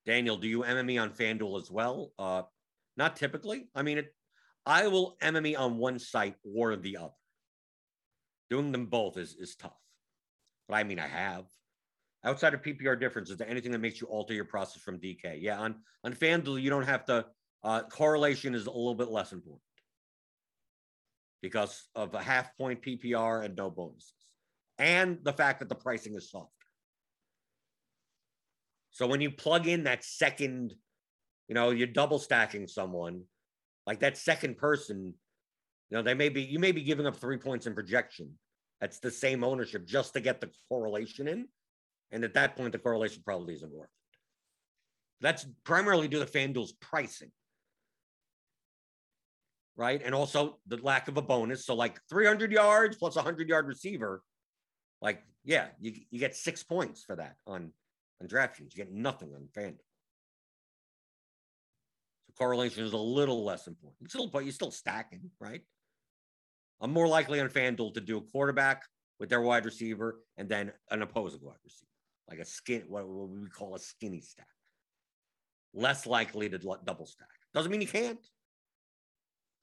[0.05, 2.11] Daniel, do you MME on FanDuel as well?
[2.17, 2.43] Uh,
[3.01, 3.67] not typically.
[3.73, 4.13] I mean, it,
[4.63, 7.19] I will MME on one site or the other.
[8.51, 9.81] Doing them both is, is tough.
[10.67, 11.45] But I mean, I have.
[12.23, 15.41] Outside of PPR difference, is there anything that makes you alter your process from DK?
[15.41, 17.25] Yeah, on, on FanDuel, you don't have to
[17.63, 19.63] uh, correlation is a little bit less important
[21.41, 24.13] because of a half point PPR and no bonuses,
[24.77, 26.49] and the fact that the pricing is softer.
[28.91, 30.75] So when you plug in that second,
[31.51, 33.23] you know, you're double stacking someone,
[33.85, 35.13] like that second person,
[35.89, 38.39] you know, they may be you may be giving up three points in projection.
[38.79, 41.49] That's the same ownership just to get the correlation in.
[42.09, 44.17] And at that point, the correlation probably isn't worth it.
[45.19, 47.31] That's primarily due to FanDuel's pricing
[49.77, 50.01] right?
[50.03, 51.65] And also the lack of a bonus.
[51.65, 54.21] So like 300 yards plus a 100 yard receiver,
[55.01, 57.73] like yeah, you, you get six points for that on
[58.21, 58.73] on DraftKings.
[58.73, 59.79] You get nothing on FanDuel.
[62.31, 64.09] So correlation is a little less important.
[64.09, 65.61] still, but you're still stacking, right?
[66.79, 68.83] I'm more likely on FanDuel to do a quarterback
[69.19, 71.91] with their wide receiver and then an opposing wide receiver,
[72.29, 74.47] like a skin, what we call a skinny stack.
[75.73, 77.27] Less likely to double stack.
[77.53, 78.19] Doesn't mean you can't.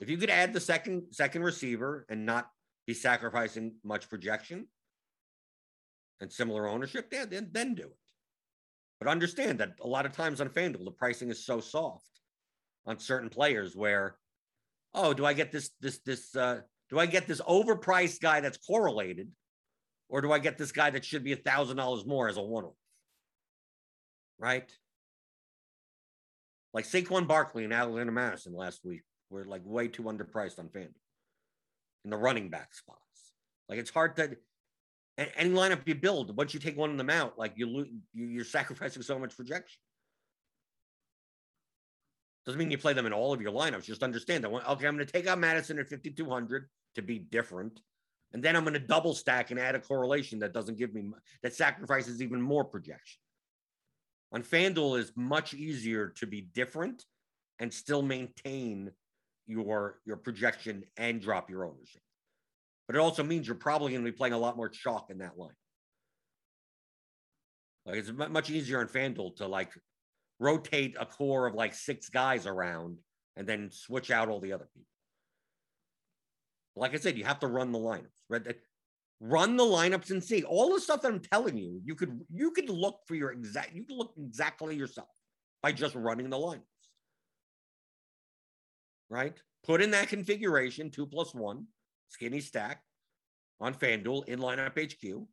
[0.00, 2.48] If you could add the second second receiver and not
[2.86, 4.68] he's sacrificing much projection
[6.20, 7.98] and similar ownership, yeah, then then do it.
[9.00, 12.17] But understand that a lot of times on FanDuel, the pricing is so soft
[12.88, 14.16] on certain players where,
[14.94, 18.56] oh, do I get this this this uh, do I get this overpriced guy that's
[18.56, 19.30] correlated,
[20.08, 22.42] or do I get this guy that should be a thousand dollars more as a
[22.42, 22.72] one-off?
[24.38, 24.72] Right?
[26.72, 30.94] Like Saquon Barkley and Alexander Mattison last week were like way too underpriced on FanDuel
[32.04, 32.98] in the running back spots.
[33.68, 34.36] Like it's hard to
[35.18, 39.02] any lineup you build once you take one of them out, like you you're sacrificing
[39.02, 39.78] so much projection.
[42.48, 43.84] Doesn't mean you play them in all of your lineups.
[43.84, 44.48] Just understand that.
[44.48, 47.78] Okay, I'm going to take out Mattison at 5200 to be different,
[48.32, 51.10] and then I'm going to double stack and add a correlation that doesn't give me
[51.42, 53.20] that sacrifices even more projection.
[54.32, 57.04] On FanDuel is much easier to be different
[57.58, 58.92] and still maintain
[59.46, 62.00] your your projection and drop your ownership.
[62.86, 65.18] But it also means you're probably going to be playing a lot more chalk in
[65.18, 65.50] that line.
[67.84, 69.72] Like it's much easier on FanDuel to like
[70.38, 72.98] rotate a core of like six guys around
[73.36, 74.86] and then switch out all the other people.
[76.76, 78.54] Like I said, you have to run the lineups.
[79.20, 81.80] Run the lineups and see all the stuff that I'm telling you.
[81.84, 83.74] You could you could look for your exact.
[83.74, 85.08] You can look exactly yourself
[85.60, 86.62] by just running the lineups.
[89.10, 89.36] Right.
[89.64, 91.66] Put in that configuration two plus one
[92.10, 92.82] skinny stack
[93.60, 95.26] on FanDuel in lineup HQ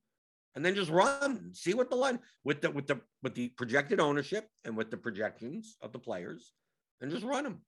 [0.56, 4.00] and then just run, see what the line with the with the with the projected
[4.00, 6.54] ownership and with the projections of the players,
[7.02, 7.62] and just run them.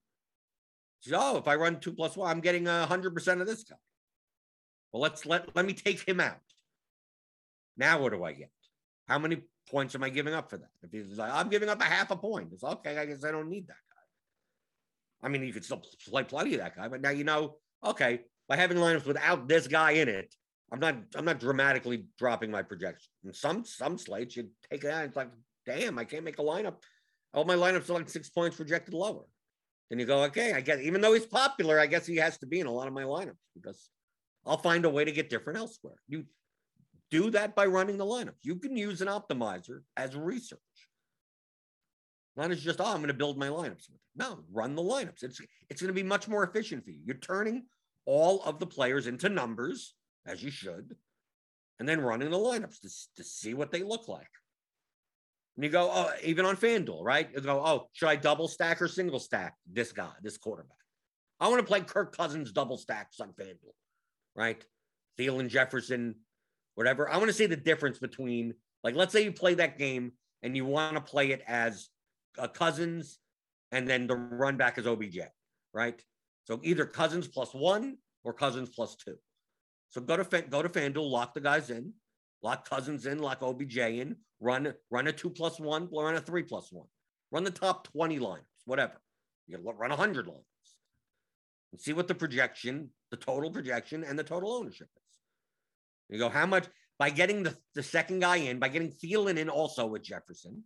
[1.00, 3.76] So, if I run two plus one, I'm getting hundred percent of this guy.
[4.92, 6.40] Well, let's let let me take him out.
[7.78, 8.52] Now what do I get?
[9.08, 10.70] How many points am I giving up for that?
[10.82, 12.98] If he's like, I'm giving up a half a point, it's okay.
[12.98, 15.28] I guess I don't need that guy.
[15.28, 18.22] I mean, you could still play plenty of that guy, but now you know, okay,
[18.48, 20.34] by having lineups without this guy in it,
[20.72, 23.10] I'm not I'm not dramatically dropping my projection.
[23.24, 25.30] And some some slates you take it out, it's like,
[25.66, 26.76] damn, I can't make a lineup.
[27.34, 29.24] All my lineups are like six points projected lower.
[29.90, 32.46] Then you go, okay, I guess even though he's popular, I guess he has to
[32.46, 33.90] be in a lot of my lineups because
[34.46, 35.96] I'll find a way to get different elsewhere.
[36.08, 36.26] You
[37.10, 38.44] do that by running the lineups.
[38.44, 40.60] You can use an optimizer as research.
[42.36, 43.90] Not as just, oh, I'm going to build my lineups.
[44.16, 45.24] No, run the lineups.
[45.24, 47.00] It's it's going to be much more efficient for you.
[47.06, 47.64] You're turning
[48.06, 49.94] all of the players into numbers
[50.28, 50.96] as you should,
[51.80, 54.30] and then running the lineups to, to see what they look like.
[55.56, 57.30] And you go, oh, even on FanDuel, right?
[57.34, 60.78] You go, oh, should I double stack or single stack this guy, this quarterback?
[61.40, 63.74] I want to play Kirk Cousins double stacks on FanDuel,
[64.36, 64.64] right?
[65.20, 66.16] Thielen, Jefferson,
[66.76, 67.10] whatever.
[67.10, 70.12] I want to see the difference between, like, let's say you play that game
[70.44, 71.90] and you want to play it as
[72.38, 73.20] a Cousins
[73.72, 75.20] and then the run back is OBJ,
[75.74, 76.02] right?
[76.46, 79.18] So either Cousins plus one or Cousins plus two.
[79.90, 81.94] So go to go to FanDuel, lock the guys in,
[82.42, 86.44] lock Cousins in, lock OBJ in, run run a two plus one, run a three
[86.44, 86.88] plus one,
[87.32, 89.02] run the top twenty lines, whatever.
[89.48, 90.44] You run hundred lines
[91.72, 95.04] and see what the projection, the total projection, and the total ownership is.
[96.10, 99.50] You go, how much by getting the, the second guy in, by getting Thielen in
[99.50, 100.64] also with Jefferson.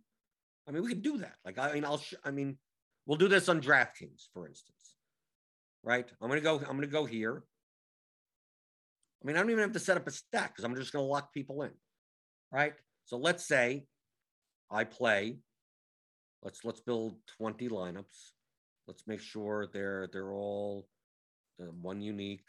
[0.66, 1.34] I mean, we can do that.
[1.44, 2.56] Like, I mean, I'll, I mean,
[3.06, 4.96] we'll do this on DraftKings, for instance,
[5.82, 6.08] right?
[6.20, 6.58] I'm gonna go.
[6.58, 7.42] I'm gonna go here.
[9.22, 11.04] I mean, I don't even have to set up a stack because I'm just going
[11.04, 11.70] to lock people in,
[12.50, 12.74] right?
[13.04, 13.84] So let's say
[14.70, 15.38] I play.
[16.42, 18.32] Let's let's build 20 lineups.
[18.88, 20.88] Let's make sure they're they're all
[21.60, 22.48] uh, one unique.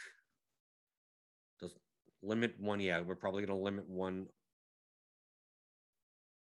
[1.59, 1.75] Does
[2.23, 2.79] limit one?
[2.79, 4.25] Yeah, we're probably going to limit one.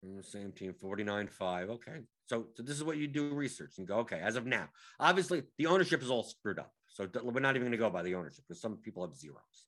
[0.01, 1.69] The same team, 49 5.
[1.69, 1.99] Okay.
[2.27, 4.69] So, so this is what you do research and go, okay, as of now.
[4.99, 6.71] Obviously, the ownership is all screwed up.
[6.87, 9.65] So we're not even going to go by the ownership because some people have zeros.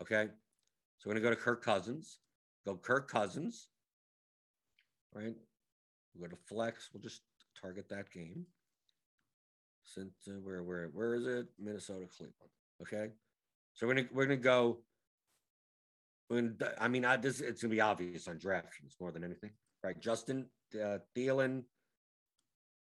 [0.00, 0.28] Okay.
[0.98, 2.18] So we're going to go to Kirk Cousins.
[2.64, 3.68] Go Kirk Cousins.
[5.14, 5.34] Right.
[6.14, 6.90] We'll go to flex.
[6.92, 7.22] We'll just
[7.60, 8.46] target that game.
[9.84, 11.46] Since uh, where where where is it?
[11.58, 12.34] Minnesota, Cleveland.
[12.82, 13.12] Okay.
[13.74, 14.78] So we're gonna we're gonna go.
[16.28, 19.50] When I mean, I, this it's gonna be obvious on DraftKings more than anything,
[19.84, 19.98] right?
[20.00, 21.62] Justin uh, Thielen,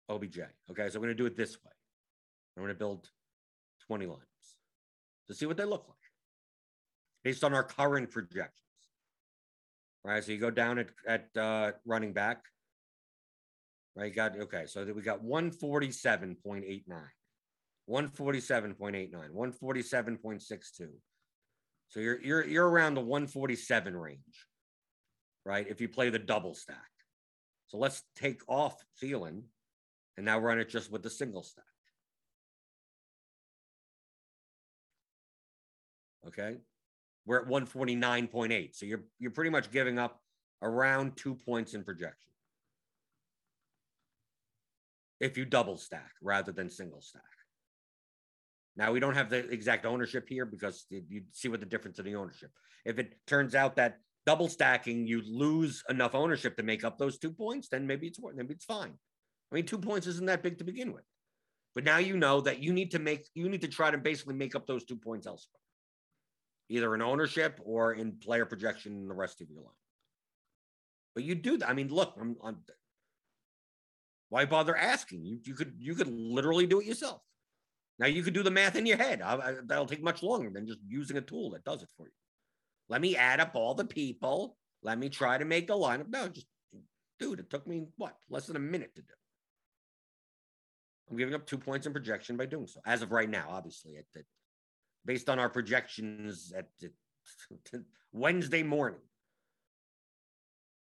[0.09, 0.39] OBJ.
[0.69, 1.71] Okay, so we're gonna do it this way.
[2.57, 3.09] I'm gonna build
[3.87, 4.19] 20 lines
[5.27, 6.11] to see what they look like
[7.24, 8.57] based on our current projections.
[10.03, 10.24] Right.
[10.24, 12.43] So you go down at, at uh, running back.
[13.95, 14.07] Right.
[14.07, 14.65] You got, okay.
[14.65, 16.84] So we got 147.89,
[17.89, 20.88] 147.89, 147.62.
[21.89, 24.47] So you're, you're, you're around the 147 range,
[25.45, 25.67] right?
[25.69, 26.78] If you play the double stack.
[27.67, 29.43] So let's take off Thielen
[30.17, 31.65] and now run it just with the single stack.
[36.28, 36.57] Okay.
[37.26, 38.76] We're at 149.8.
[38.76, 40.19] So you're you're pretty much giving up
[40.61, 42.32] around two points in projection.
[45.19, 47.22] If you double stack rather than single stack.
[48.76, 52.05] Now we don't have the exact ownership here because you see what the difference in
[52.05, 52.51] the ownership.
[52.86, 57.19] If it turns out that double stacking, you lose enough ownership to make up those
[57.19, 58.93] two points, then maybe it's maybe it's fine.
[59.51, 61.03] I mean, two points isn't that big to begin with.
[61.76, 64.36] But now you know that you need to make you need to try to basically
[64.36, 65.61] make up those two points elsewhere.
[66.72, 69.74] Either in ownership or in player projection in the rest of your line.
[71.13, 71.69] But you do that.
[71.69, 72.59] I mean, look, I'm, I'm
[74.30, 75.26] why bother asking?
[75.26, 77.22] You you could you could literally do it yourself.
[77.99, 79.22] Now you could do the math in your head.
[79.22, 82.05] I, I, that'll take much longer than just using a tool that does it for
[82.05, 82.13] you.
[82.88, 84.55] Let me add up all the people.
[84.82, 86.07] Let me try to make a lineup.
[86.07, 86.47] No, just
[87.19, 89.13] dude, it took me what less than a minute to do.
[91.09, 92.80] I'm giving up two points in projection by doing so.
[92.86, 94.24] As of right now, obviously, at, at
[95.05, 96.67] based on our projections at,
[98.11, 98.99] Wednesday morning.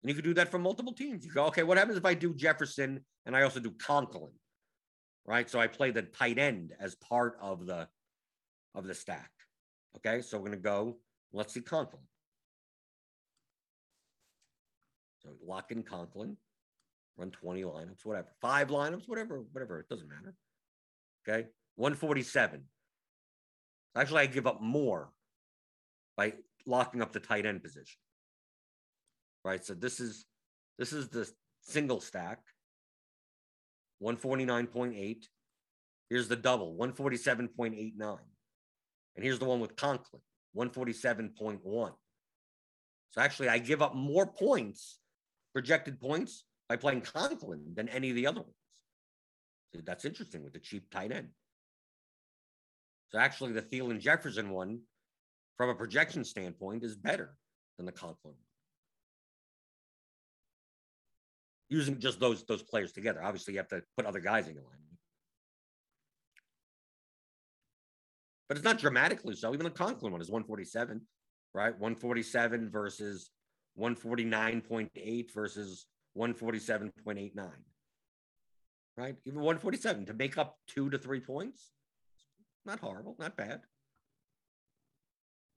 [0.01, 1.25] And you could do that for multiple teams.
[1.25, 4.31] You go, okay, what happens if I do Jefferson and I also do Conklin?
[5.25, 5.49] Right.
[5.49, 7.89] So I play the tight end as part of the
[8.73, 9.29] of the stack.
[9.97, 10.21] Okay.
[10.21, 10.99] So we're gonna go,
[11.33, 12.03] let's see Conklin.
[15.23, 16.37] So lock in Conklin
[17.17, 19.79] run 20 lineups, whatever, five lineups, whatever, whatever.
[19.79, 20.35] It doesn't matter.
[21.27, 21.47] Okay.
[21.75, 22.63] 147.
[23.97, 25.11] Actually, I give up more
[26.15, 26.33] by
[26.65, 27.99] locking up the tight end position.
[29.43, 29.63] Right.
[29.63, 30.25] So this is
[30.77, 31.29] this is the
[31.61, 32.39] single stack.
[34.03, 35.25] 149.8.
[36.09, 37.99] Here's the double, 147.89.
[39.15, 40.21] And here's the one with Conklin,
[40.55, 41.91] 147.1.
[43.09, 44.99] So actually, I give up more points,
[45.53, 48.53] projected points, by playing Conklin than any of the other ones.
[49.73, 51.29] So that's interesting with the cheap tight end.
[53.09, 54.81] So actually, the Thielen Jefferson one,
[55.55, 57.35] from a projection standpoint, is better
[57.77, 58.43] than the Conklin one.
[61.69, 63.23] Using just those those players together.
[63.23, 64.77] Obviously, you have to put other guys in your line.
[68.47, 69.53] But it's not dramatically so.
[69.53, 71.01] Even the Conklin one is 147,
[71.53, 71.73] right?
[71.77, 73.29] 147 versus
[73.77, 75.85] 149.8 versus
[76.17, 77.49] 147.89.
[78.95, 79.15] Right?
[79.25, 81.71] Even 147 to make up two to three points.
[82.67, 83.61] Not horrible, not bad.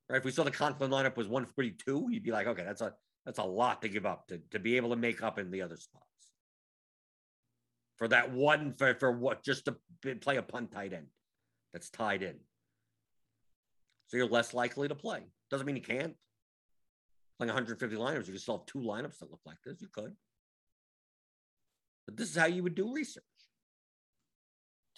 [0.08, 0.18] Right?
[0.18, 2.94] If we saw the Conklin lineup was 142, you'd be like, okay, that's a
[3.26, 5.60] that's a lot to give up to, to be able to make up in the
[5.60, 6.06] other spots.
[7.98, 9.76] For that one, for, for what just to
[10.22, 11.08] play a punt tight end
[11.72, 12.36] that's tied in.
[14.06, 15.20] So you're less likely to play.
[15.50, 16.14] Doesn't mean you can't.
[17.38, 19.82] Playing 150 lineups, you can still have two lineups that look like this.
[19.82, 20.14] You could.
[22.06, 23.24] But this is how you would do research.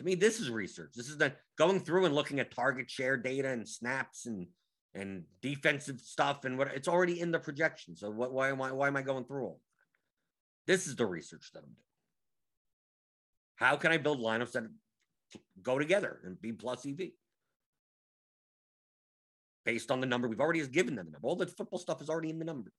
[0.02, 0.94] To me, this is research.
[0.96, 4.48] This is the going through and looking at target share data and snaps and
[4.94, 7.94] and defensive stuff and what it's already in the projection.
[7.94, 9.60] So what why am I why am I going through all?
[10.66, 11.76] This is the research that I'm doing.
[13.54, 14.64] How can I build lineups that
[15.62, 17.10] go together and be plus EV?
[19.64, 21.28] Based on the number we've already given them the number.
[21.28, 22.72] All the football stuff is already in the numbers.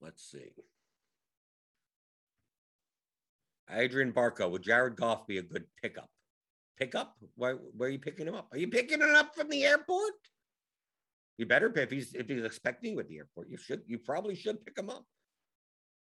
[0.00, 0.52] Let's see.
[3.70, 6.08] Adrian Barco, would Jared Goff be a good pickup?
[6.78, 7.16] Pickup?
[7.34, 8.48] Why, where are you picking him up?
[8.52, 10.14] Are you picking it up from the airport?
[11.38, 13.50] You better if he's if he's expecting you at the airport.
[13.50, 15.04] You should you probably should pick him up.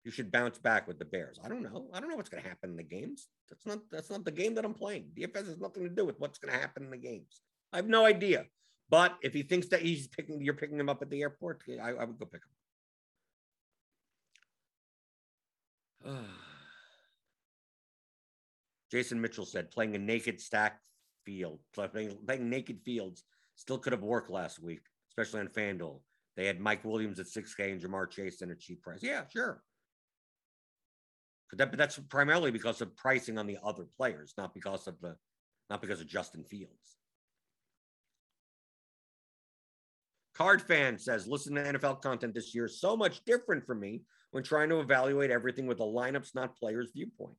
[0.03, 1.39] You should bounce back with the Bears.
[1.43, 1.87] I don't know.
[1.93, 3.27] I don't know what's going to happen in the games.
[3.49, 5.09] That's not that's not the game that I'm playing.
[5.17, 7.41] DFS has nothing to do with what's going to happen in the games.
[7.73, 8.45] I have no idea.
[8.89, 11.89] But if he thinks that he's picking, you're picking him up at the airport, I,
[11.89, 12.41] I would go pick
[16.05, 16.27] him.
[18.95, 20.79] Jason Mitchell said playing a naked stack
[21.25, 23.25] field, playing, playing naked fields
[23.55, 25.99] still could have worked last week, especially on FanDuel.
[26.37, 28.99] They had Mike Williams at 6K and Ja'Marr Chase at a cheap price.
[29.01, 29.61] Yeah, sure.
[31.49, 34.97] But, that, but that's primarily because of pricing on the other players, not because of
[35.01, 35.17] the
[35.69, 36.95] not because of Justin Fields.
[40.35, 44.43] Card fan says, listen to NFL content this year so much different for me when
[44.43, 47.35] trying to evaluate everything with a lineups, not players viewpoint.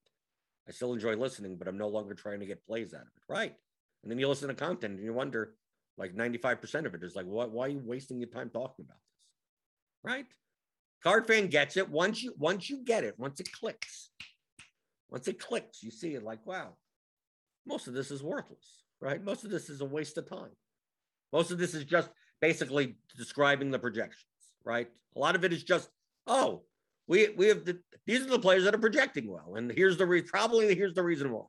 [0.69, 3.33] I still enjoy listening, but I'm no longer trying to get plays out of it.
[3.33, 3.55] Right.
[4.03, 5.55] And then you listen to content and you wonder,
[5.97, 8.97] like 95% of it is like, what, why are you wasting your time talking about
[8.97, 10.13] this?
[10.13, 10.27] Right.
[11.03, 11.89] Card fan gets it.
[11.89, 14.11] Once you once you get it, once it clicks,
[15.09, 16.75] once it clicks, you see it like, wow,
[17.67, 19.23] most of this is worthless, right?
[19.23, 20.51] Most of this is a waste of time.
[21.33, 22.11] Most of this is just
[22.41, 24.25] basically describing the projections,
[24.65, 24.89] right?
[25.15, 25.89] A lot of it is just,
[26.27, 26.63] oh,
[27.09, 30.07] we we have the these are the players that are projecting well, and here's the
[30.07, 31.43] re- probably here's the reason why.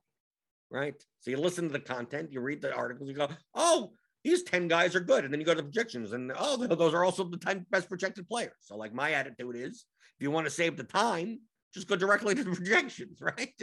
[0.71, 0.95] right?
[1.21, 3.91] So you listen to the content, you read the articles, you go, oh,
[4.23, 5.23] these 10 guys are good.
[5.23, 8.27] And then you go to projections and oh, those are also the 10 best projected
[8.27, 8.53] players.
[8.61, 9.85] So, like, my attitude is
[10.17, 11.39] if you want to save the time,
[11.73, 13.53] just go directly to the projections, right?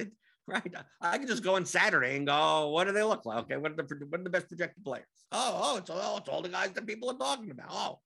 [0.46, 0.74] right.
[1.00, 3.38] I can just go on Saturday and go, oh, what do they look like?
[3.44, 5.04] Okay, what are the what are the best projected players?
[5.32, 7.68] Oh, oh, it's all it's all the guys that people are talking about.
[7.70, 7.98] Oh,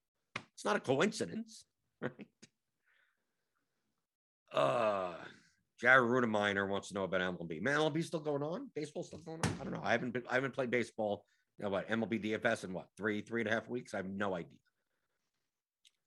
[0.54, 1.64] it's not a coincidence,
[2.00, 2.26] right?
[4.52, 5.14] Uh
[5.80, 7.62] Jared Rudeminer wants to know about MLB.
[7.62, 8.68] Man, MLB still going on?
[8.74, 9.58] Baseball still going on?
[9.60, 9.82] I don't know.
[9.82, 11.24] I haven't been, I haven't played baseball.
[11.58, 11.88] You know what?
[11.88, 13.94] MLB DFS in what three, three and a half weeks?
[13.94, 14.58] I have no idea.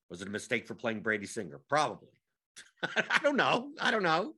[0.09, 1.61] Was it a mistake for playing Brady Singer?
[1.69, 2.09] Probably.
[2.83, 3.69] I don't know.
[3.79, 4.33] I don't know.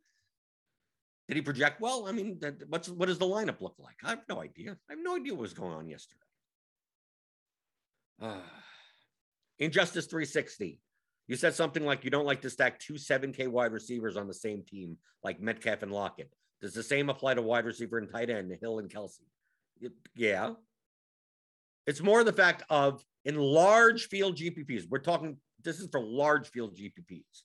[1.27, 2.07] Did he project well?
[2.07, 3.95] I mean, what's what does the lineup look like?
[4.03, 4.77] I have no idea.
[4.89, 6.19] I have no idea what was going on yesterday.
[8.21, 8.37] Uh,
[9.59, 10.79] Injustice 360.
[11.27, 14.33] You said something like you don't like to stack two 7K wide receivers on the
[14.33, 16.33] same team, like Metcalf and Lockett.
[16.61, 19.19] Does the same apply to wide receiver and tight end, Hill and Kelce?
[20.15, 20.51] Yeah.
[21.85, 26.49] It's more the fact of in large field GPPs, we're talking, this is for large
[26.49, 27.43] field GPPs.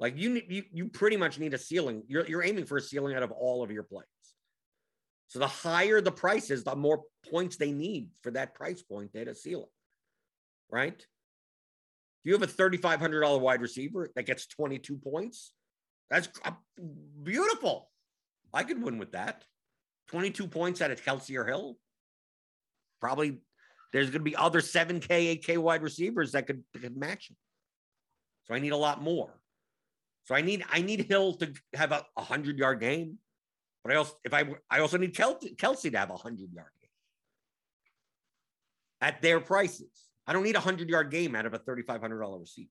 [0.00, 2.02] Like you, you, you pretty much need a ceiling.
[2.08, 4.06] You're, you're aiming for a ceiling out of all of your plays.
[5.28, 9.16] So the higher the price is, the more points they need for that price point
[9.16, 9.66] at a ceiling,
[10.70, 11.04] right?
[12.24, 15.52] You have a $3,500 wide receiver that gets 22 points,
[16.10, 16.28] that's
[17.22, 17.90] beautiful.
[18.52, 19.44] I could win with that.
[20.08, 21.76] 22 points at a Kelce or Hill.
[23.00, 23.40] Probably
[23.92, 27.36] there's going to be other 7K, 8K wide receivers that could, could match him.
[28.44, 29.40] So I need a lot more.
[30.24, 33.18] So I need I need Hill to have a, a hundred yard game,
[33.82, 36.70] but I also if I I also need Kelsey, Kelce to have a hundred yard
[36.80, 36.90] game
[39.02, 39.90] at their prices.
[40.26, 42.70] I don't need a hundred yard game out of a thirty five hundred dollar receipt.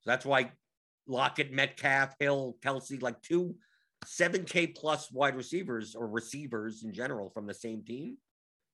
[0.00, 0.52] So that's why
[1.06, 3.56] Lockett, Metcalf, Hill, Kelce, like two
[4.04, 8.18] 7K plus wide receivers or receivers in general from the same team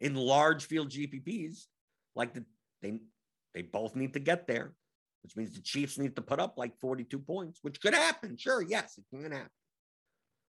[0.01, 1.66] in large field GPPs,
[2.16, 2.45] like the,
[2.82, 2.99] they
[3.55, 4.74] they both need to get there
[5.22, 8.36] which means the Chiefs need to put up like 42 points, which could happen.
[8.36, 9.49] Sure, yes, it can happen.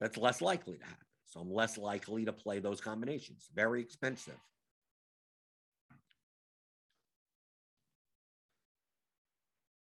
[0.01, 1.07] That's less likely to happen.
[1.27, 3.49] So I'm less likely to play those combinations.
[3.55, 4.39] Very expensive.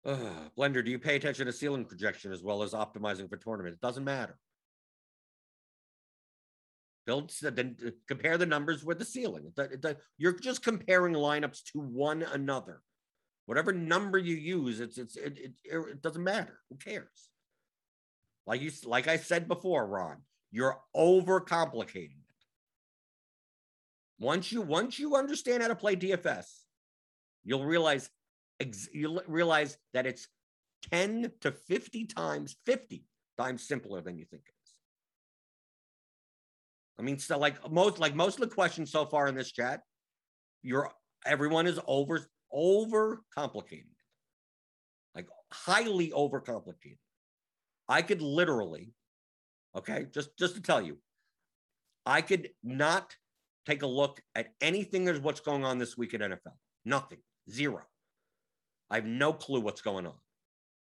[0.05, 0.17] Uh,
[0.59, 3.75] Blender, do you pay attention to ceiling projection as well as optimizing for tournament?
[3.75, 4.37] It doesn't matter.
[7.07, 9.53] Build, then uh, compare the numbers with the ceiling.
[10.19, 12.83] You're just comparing lineups to one another.
[13.47, 16.59] Whatever number you use, it's it's it, it, it doesn't matter.
[16.71, 17.29] Who cares?
[18.47, 20.17] Like you like I said before, Ron,
[20.51, 22.25] you're overcomplicating it.
[24.19, 26.47] Once you once you understand how to play DFS,
[27.45, 28.09] you'll realize
[28.93, 30.29] you'll realize that it's
[30.91, 33.05] 10 to 50 times 50
[33.39, 34.73] times simpler than you think it is.
[36.99, 39.81] I mean, so like most like most of the questions so far in this chat,
[40.63, 40.91] you're
[41.27, 46.99] everyone is over over complicating it, like highly over overcomplicated.
[47.89, 48.93] I could literally,
[49.77, 50.99] okay, just just to tell you,
[52.07, 53.17] I could not
[53.67, 56.57] take a look at anything as what's going on this week at NFL.
[56.85, 57.19] Nothing,
[57.51, 57.83] zero.
[58.91, 60.15] I have no clue what's going on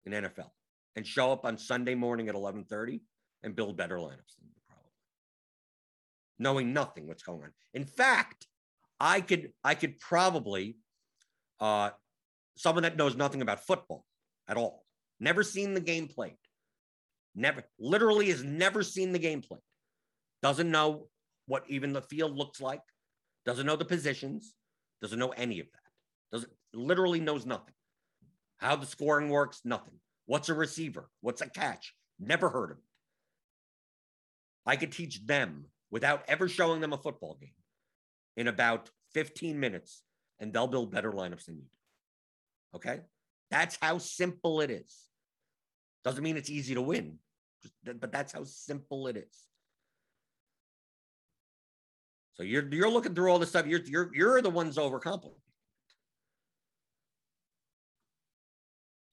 [0.04, 0.50] in NFL,
[0.96, 3.02] and show up on Sunday morning at eleven thirty
[3.42, 4.90] and build better lineups than you probably,
[6.38, 7.52] knowing nothing what's going on.
[7.74, 8.46] In fact,
[9.00, 10.76] I could I could probably
[11.60, 11.90] uh,
[12.56, 14.04] someone that knows nothing about football
[14.48, 14.84] at all,
[15.20, 16.36] never seen the game played,
[17.34, 19.62] never, literally has never seen the game played,
[20.42, 21.06] doesn't know
[21.46, 22.80] what even the field looks like,
[23.44, 24.54] doesn't know the positions,
[25.00, 27.74] doesn't know any of that, doesn't literally knows nothing.
[28.62, 29.94] How the scoring works, nothing.
[30.26, 31.10] What's a receiver?
[31.20, 31.94] What's a catch?
[32.20, 32.84] Never heard of it.
[34.64, 37.50] I could teach them without ever showing them a football game
[38.36, 40.04] in about 15 minutes
[40.38, 42.76] and they'll build better lineups than you do.
[42.76, 43.00] Okay.
[43.50, 45.08] That's how simple it is.
[46.04, 47.18] Doesn't mean it's easy to win,
[47.84, 49.46] but that's how simple it is.
[52.34, 53.66] So you're you're looking through all this stuff.
[53.66, 55.41] You're you're you're the ones overcomplicating.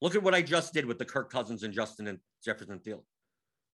[0.02, 3.04] Look at what I just did with the Kirk Cousins and Justin and Jefferson Field.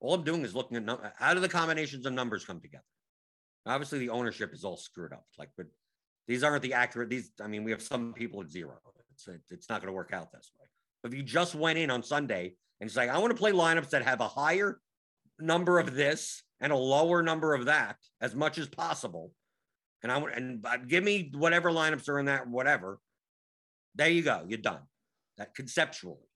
[0.01, 2.85] All I'm doing is looking at num- how do the combinations of numbers come together.
[3.67, 5.25] Obviously, the ownership is all screwed up.
[5.39, 5.67] Like, but
[6.27, 7.11] these aren't the accurate.
[7.11, 8.79] These, I mean, we have some people at zero.
[9.13, 10.67] It's it's not going to work out this way.
[11.05, 14.03] If you just went in on Sunday and say, I want to play lineups that
[14.03, 14.81] have a higher
[15.39, 19.33] number of this and a lower number of that as much as possible,
[20.03, 22.99] and I want and give me whatever lineups are in that whatever.
[23.95, 24.45] There you go.
[24.49, 24.81] You're done.
[25.39, 26.29] That conceptually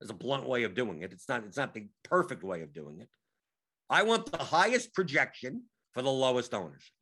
[0.00, 1.12] is a blunt way of doing it.
[1.12, 1.44] It's not.
[1.44, 3.08] It's not the perfect way of doing it.
[3.90, 6.92] I want the highest projection for the lowest ownership.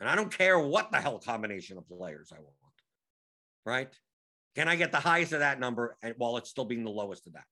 [0.00, 2.54] And I don't care what the hell combination of players I want,
[3.64, 3.92] right?
[4.54, 7.26] Can I get the highest of that number and while it's still being the lowest
[7.26, 7.44] of that?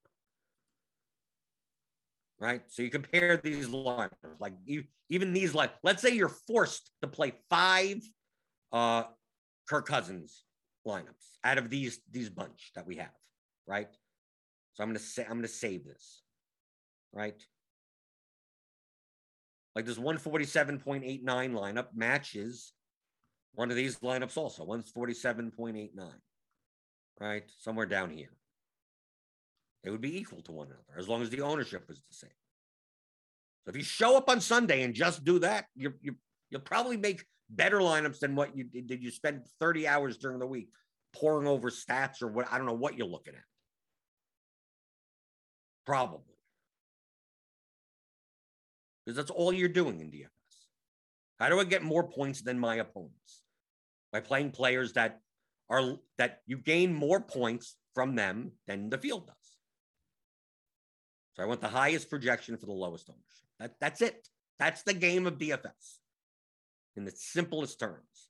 [2.39, 2.63] Right.
[2.69, 5.71] So you compare these lines, like you, even these lines.
[5.83, 8.03] let's say you're forced to play five
[8.73, 9.05] uh
[9.69, 10.45] Kirk Cousins
[10.87, 13.15] lineups out of these these bunch that we have,
[13.67, 13.93] right?
[14.75, 16.23] So I'm gonna say I'm gonna save this,
[17.13, 17.41] right?
[19.75, 22.73] Like this 147.89 lineup matches
[23.53, 24.65] one of these lineups also.
[24.65, 25.91] 147.89
[27.21, 27.45] right?
[27.59, 28.31] Somewhere down here.
[29.83, 32.31] They would be equal to one another as long as the ownership was the same.
[33.65, 36.17] So if you show up on Sunday and just do that, you you
[36.51, 38.87] you'll probably make better lineups than what you did.
[38.87, 40.69] Did you spend 30 hours during the week
[41.15, 42.51] poring over stats or what?
[42.51, 43.45] I don't know what you're looking at.
[45.85, 46.23] Probably.
[49.05, 50.29] Because that's all you're doing in DFS.
[51.39, 53.43] How do I get more points than my opponents?
[54.13, 55.21] By playing players that
[55.69, 59.37] are that you gain more points from them than the field does.
[61.35, 63.25] So I want the highest projection for the lowest ownership.
[63.59, 64.29] That, that's it.
[64.59, 65.99] That's the game of DFS
[66.97, 68.29] in the simplest terms.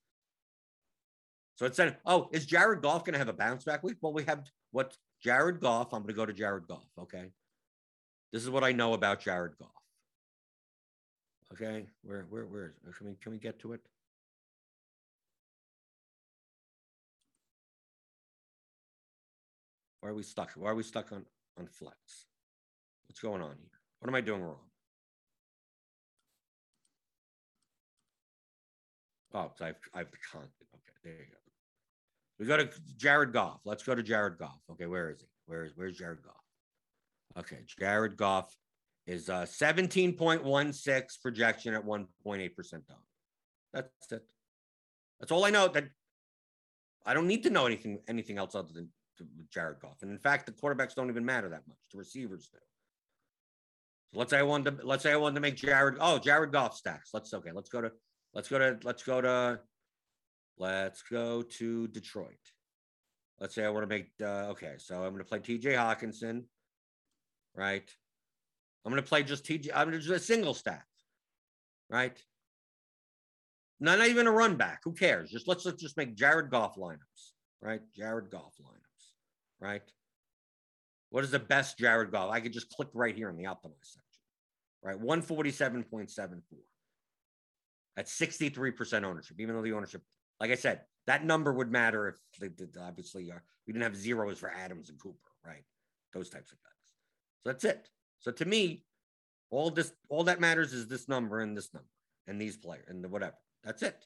[1.56, 3.96] So it said, oh, is Jared Goff going to have a bounce back week?
[4.02, 5.94] Well, we have what Jared Goff.
[5.94, 6.88] I'm going to go to Jared Goff.
[7.00, 7.30] Okay.
[8.32, 9.70] This is what I know about Jared Goff.
[11.52, 11.86] Okay.
[12.02, 12.98] Where, where, where is it?
[12.98, 13.80] Can we, can we get to it?
[20.00, 20.52] Why are we stuck?
[20.56, 21.24] Why are we stuck on,
[21.58, 22.26] on flex?
[23.08, 23.80] What's going on here?
[24.00, 24.60] What am I doing wrong?
[29.36, 30.50] Oh, I have, I have the content.
[30.74, 31.36] Okay, there you go.
[32.38, 33.60] We go to Jared Goff.
[33.66, 34.60] Let's go to Jared Goff.
[34.70, 35.26] Okay, where is he?
[35.44, 36.34] Where is where's Jared Goff?
[37.38, 38.56] Okay, Jared Goff
[39.06, 42.96] is uh 17.16 projection at 1.8% down.
[43.74, 44.22] That's it.
[45.20, 45.68] That's all I know.
[45.68, 45.84] That
[47.04, 48.88] I don't need to know anything anything else other than
[49.52, 49.98] Jared Goff.
[50.00, 51.78] And in fact, the quarterbacks don't even matter that much.
[51.92, 52.58] The receivers do.
[54.14, 56.52] So let's say I wanted to let's say I wanted to make Jared oh Jared
[56.52, 57.10] Goff stacks.
[57.12, 57.52] Let's okay.
[57.52, 57.92] Let's go to
[58.36, 59.58] let's go to let's go to
[60.58, 62.34] let's go to Detroit.
[63.40, 64.74] Let's say I want to make uh, okay.
[64.78, 65.72] So I'm going to play T.J.
[65.72, 66.44] Hockenson,
[67.54, 67.90] right?
[68.84, 69.72] I'm going to play just T.J.
[69.74, 70.86] I'm going to do a single stack,
[71.90, 72.16] right?
[73.80, 74.82] Not, not even a run back.
[74.84, 75.30] Who cares?
[75.30, 77.80] Just let's, let's just make Jared Goff lineups, right?
[77.94, 78.76] Jared Goff lineups
[79.60, 79.82] right?
[81.10, 82.30] What is the best Jared Goff?
[82.30, 84.22] I could just click right here in the optimize section,
[84.82, 85.00] right?
[85.00, 86.40] 147.74.
[87.96, 90.02] That's 63% ownership, even though the ownership,
[90.38, 93.36] like I said, that number would matter if they, they, obviously uh,
[93.66, 95.64] we didn't have zeros for Adams and Cooper, right?
[96.12, 96.72] Those types of guys.
[97.42, 97.88] So that's it.
[98.18, 98.84] So to me,
[99.50, 101.88] all this, all that matters is this number and this number
[102.26, 103.36] and these players and the whatever.
[103.64, 104.04] That's it.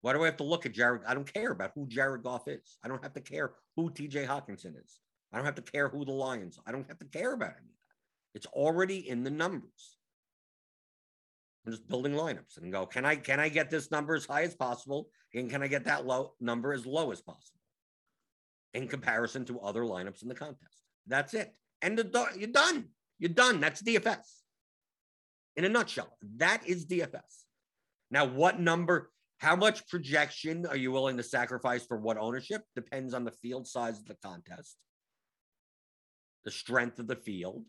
[0.00, 1.02] Why do I have to look at Jared?
[1.06, 2.78] I don't care about who Jared Goff is.
[2.84, 5.00] I don't have to care who TJ Hockenson is.
[5.32, 6.58] I don't have to care who the Lions.
[6.58, 6.62] Are.
[6.66, 8.34] I don't have to care about any of that.
[8.34, 9.97] It's already in the numbers.
[11.68, 14.42] I'm just building lineups and go, can I can I get this number as high
[14.42, 15.10] as possible?
[15.34, 17.60] And can I get that low number as low as possible
[18.72, 20.78] in comparison to other lineups in the contest?
[21.06, 21.54] That's it.
[21.82, 22.86] And you're done.
[23.18, 23.60] You're done.
[23.60, 24.24] That's DFS.
[25.56, 27.44] In a nutshell, that is DFS.
[28.10, 29.10] Now, what number?
[29.36, 32.62] How much projection are you willing to sacrifice for what ownership?
[32.74, 34.78] Depends on the field size of the contest,
[36.46, 37.66] the strength of the field.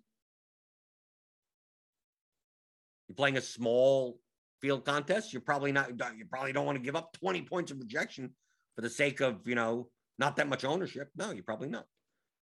[3.10, 4.20] You're playing a small
[4.62, 7.80] field contest, you're probably not, you probably don't want to give up 20 points of
[7.80, 8.32] projection
[8.76, 9.90] for the sake of, you know,
[10.20, 11.10] not that much ownership.
[11.16, 11.86] No, you're probably not.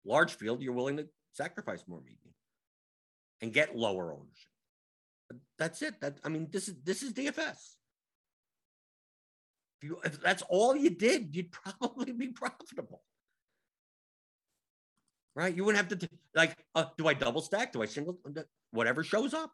[0.05, 2.33] Large field, you're willing to sacrifice more maybe
[3.41, 4.51] and get lower ownership.
[5.29, 5.99] But that's it.
[6.01, 7.57] That I mean, this is this is DFS.
[9.79, 13.03] If, you, if that's all you did, you'd probably be profitable.
[15.35, 15.55] Right?
[15.55, 17.71] You wouldn't have to, like, uh, do I double stack?
[17.71, 18.17] Do I single?
[18.71, 19.51] Whatever shows up.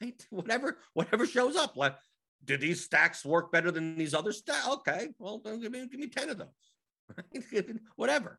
[0.00, 0.26] Right?
[0.30, 1.76] Whatever, whatever shows up.
[1.76, 1.96] Like,
[2.44, 4.68] do these stacks work better than these other stacks?
[4.68, 7.62] Okay, well, give me, give me 10 of those.
[7.96, 8.38] Whatever.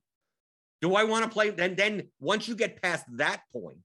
[0.82, 1.50] Do I want to play?
[1.50, 3.78] Then, then once you get past that point,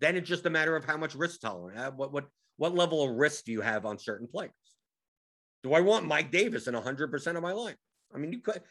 [0.00, 1.78] then it's just a matter of how much risk tolerance.
[1.78, 2.26] Uh, what, what,
[2.56, 4.52] what level of risk do you have on certain players?
[5.62, 7.76] Do I want Mike Davis in 100% of my line?
[8.14, 8.62] I mean, you could,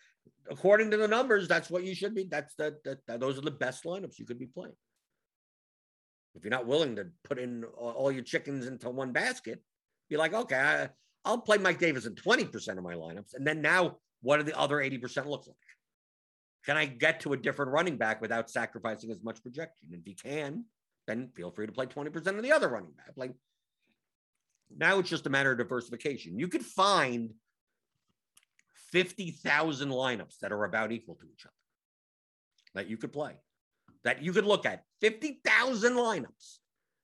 [0.50, 2.24] according to the numbers, that's what you should be.
[2.24, 4.76] That's the, that, that those are the best lineups you could be playing.
[6.36, 9.62] If you're not willing to put in all your chickens into one basket,
[10.10, 10.90] be like, okay, I,
[11.26, 13.34] I'll play Mike Davis in 20% of my lineups.
[13.34, 15.56] And then now, what do the other 80% look like?
[16.66, 19.90] Can I get to a different running back without sacrificing as much projection?
[19.92, 20.66] If you can,
[21.08, 23.14] then feel free to play 20% of the other running back.
[23.16, 23.34] Like
[24.76, 26.38] now it's just a matter of diversification.
[26.38, 27.34] You could find
[28.92, 31.54] 50,000 lineups that are about equal to each other
[32.76, 33.34] that you could play,
[34.04, 36.58] that you could look at 50,000 lineups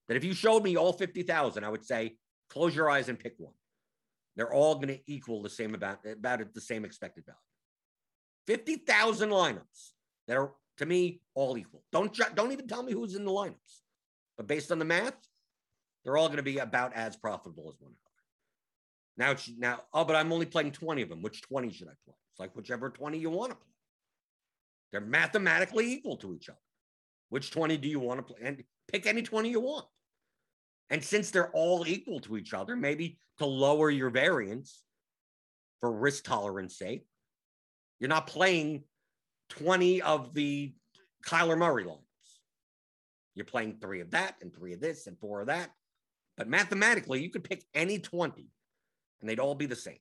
[0.07, 2.17] that if you showed me all 50,000, I would say,
[2.49, 3.53] close your eyes and pick one.
[4.35, 7.37] They're all going to equal the same about, about the same expected value.
[8.47, 9.91] 50,000 lineups
[10.27, 11.83] that are, to me, all equal.
[11.91, 13.81] Don't, don't even tell me who's in the lineups.
[14.37, 15.15] But based on the math,
[16.03, 18.05] they're all going to be about as profitable as one another.
[19.17, 21.21] Now, it's, now, oh, but I'm only playing 20 of them.
[21.21, 22.15] Which 20 should I play?
[22.31, 23.71] It's like whichever 20 you want to play.
[24.91, 26.59] They're mathematically equal to each other.
[27.29, 28.47] Which 20 do you want to play?
[28.47, 29.85] And pick any 20 you want.
[30.89, 34.83] And since they're all equal to each other, maybe to lower your variance
[35.79, 37.05] for risk tolerance sake,
[37.99, 38.83] you're not playing
[39.49, 40.73] 20 of the
[41.25, 41.99] Kyler Murray lines.
[43.33, 45.71] You're playing three of that and three of this and four of that.
[46.37, 48.47] But mathematically, you could pick any 20
[49.19, 49.97] and they'd all be the same.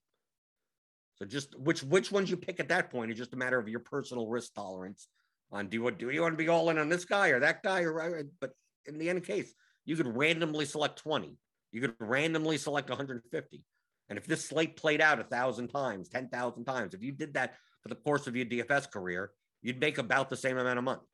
[1.17, 3.69] So just which which ones you pick at that point is just a matter of
[3.69, 5.09] your personal risk tolerance
[5.55, 7.63] on do you do you want to be all in on this guy or that
[7.63, 8.51] guy or but
[8.87, 11.37] in the end case you could randomly select 20
[11.73, 13.65] you could randomly select 150
[14.09, 17.55] and if this slate played out a thousand times 10,000 times if you did that
[17.83, 19.31] for the course of your DFS career
[19.63, 21.09] you'd make about the same amount of money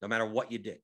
[0.00, 0.78] no matter what you did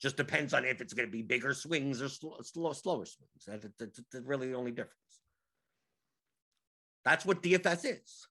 [0.00, 3.08] just depends on if it's going to be bigger swings or slow, slower swings.
[3.46, 4.92] That's, that's really the only difference.
[7.04, 8.26] That's what DFS is.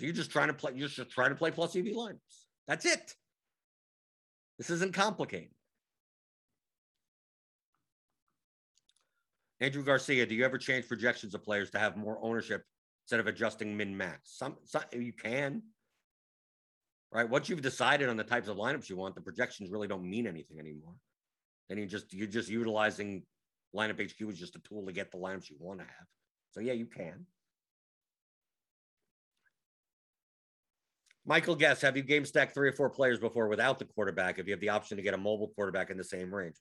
[0.00, 2.46] So you're just trying to play, you're just trying to play plus EV lineups.
[2.66, 3.14] That's it.
[4.58, 5.50] This isn't complicated.
[9.60, 12.64] Andrew Garcia, do you ever change projections of players to have more ownership
[13.04, 14.38] instead of adjusting min max?
[14.38, 15.62] Some, some you can
[17.12, 17.28] right?
[17.28, 20.26] Once you've decided on the types of lineups you want, the projections really don't mean
[20.26, 20.94] anything anymore.
[21.68, 23.22] Then you just you're just utilizing
[23.76, 26.06] lineup HQ as just a tool to get the lineups you want to have.
[26.52, 27.26] So yeah, you can.
[31.30, 34.40] Michael Guess, have you game stacked three or four players before without the quarterback?
[34.40, 36.56] If you have the option to get a mobile quarterback in the same range,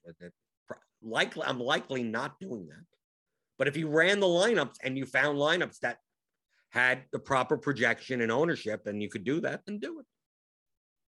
[1.02, 2.86] likely I'm likely not doing that.
[3.58, 5.98] But if you ran the lineups and you found lineups that
[6.70, 10.06] had the proper projection and ownership, and you could do that, then do it.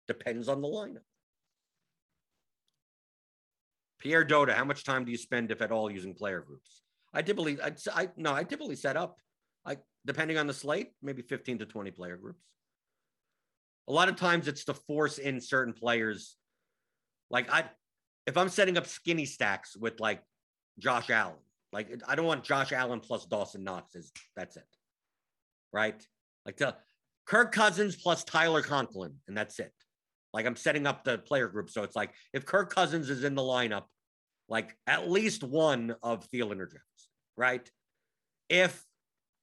[0.07, 1.07] Depends on the lineup.
[4.01, 6.83] Pierre Doda, how much time do you spend, if at all, using player groups?
[7.15, 9.17] I typically, I, I no, I typically set up,
[9.65, 12.43] I depending on the slate, maybe 15 to 20 player groups.
[13.89, 16.37] A lot of times it's to force in certain players.
[17.31, 17.65] Like I,
[18.27, 20.23] if I'm setting up skinny stacks with like
[20.79, 21.37] Josh Allen,
[21.73, 23.95] like I don't want Josh Allen plus Dawson Knox.
[23.95, 24.65] Is that's it,
[25.73, 26.01] right?
[26.45, 26.77] Like the
[27.27, 29.73] Kirk Cousins plus Tyler Conklin, and that's it.
[30.33, 31.71] Like I'm setting up the player group.
[31.71, 33.85] So it's like if Kirk Cousins is in the lineup,
[34.49, 37.69] like at least one of Thielen or Jones, right?
[38.49, 38.85] If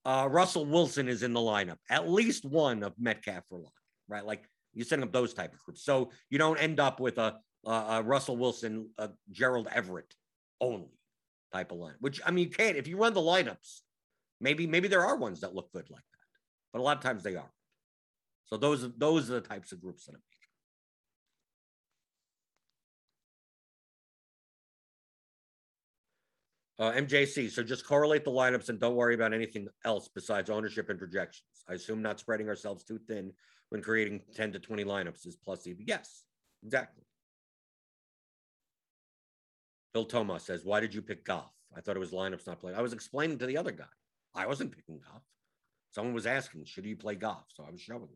[0.05, 3.73] uh, Russell Wilson is in the lineup, at least one of Metcalf or Lock,
[4.13, 4.25] right?
[4.25, 5.83] Like you're setting up those type of groups.
[5.83, 7.35] So you don't end up with a,
[7.65, 10.13] a, a Russell Wilson, a Gerald Everett
[10.61, 10.91] only
[11.51, 13.81] type of line, which I mean, you can't, if you run the lineups,
[14.39, 16.27] maybe, maybe there are ones that look good like that,
[16.71, 17.49] but a lot of times they aren't.
[18.45, 20.21] So those, those are the types of groups that I'm
[26.79, 30.89] Uh, MJC, so just correlate the lineups and don't worry about anything else besides ownership
[30.89, 31.63] and projections.
[31.69, 33.31] I assume not spreading ourselves too thin
[33.73, 35.77] when creating 10 to 20 lineups is plus EV.
[35.79, 36.25] Yes,
[36.63, 37.03] exactly.
[39.95, 41.51] Bill Thomas says, Why did you pick golf?
[41.75, 42.77] I thought it was lineups not playing.
[42.77, 43.85] I was explaining to the other guy.
[44.35, 45.23] I wasn't picking golf.
[45.89, 47.45] Someone was asking, Should you play golf?
[47.47, 48.09] So I was showing him.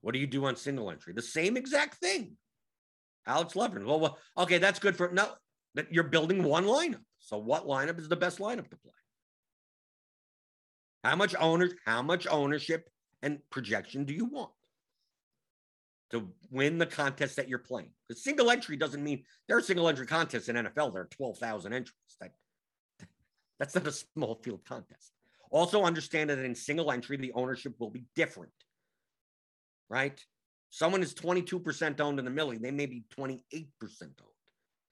[0.00, 1.12] What do you do on single entry?
[1.12, 2.32] The same exact thing.
[3.28, 3.86] Alex Levin.
[3.86, 5.28] Well, well, okay, that's good for no
[5.76, 7.04] that you're building one lineup.
[7.20, 8.92] So what lineup is the best lineup to play?
[11.04, 12.88] How much owners, how much ownership
[13.22, 14.50] and projection do you want
[16.10, 17.90] to win the contest that you're playing?
[18.06, 20.92] Because single entry doesn't mean there are single entry contests in NFL.
[20.92, 21.94] There are 12,000 entries.
[22.20, 22.32] That,
[23.58, 25.12] that's not a small field contest.
[25.50, 28.52] Also understand that in single entry, the ownership will be different,
[29.88, 30.18] right?
[30.70, 34.12] Someone is 22% owned in the millie, they may be 28% owned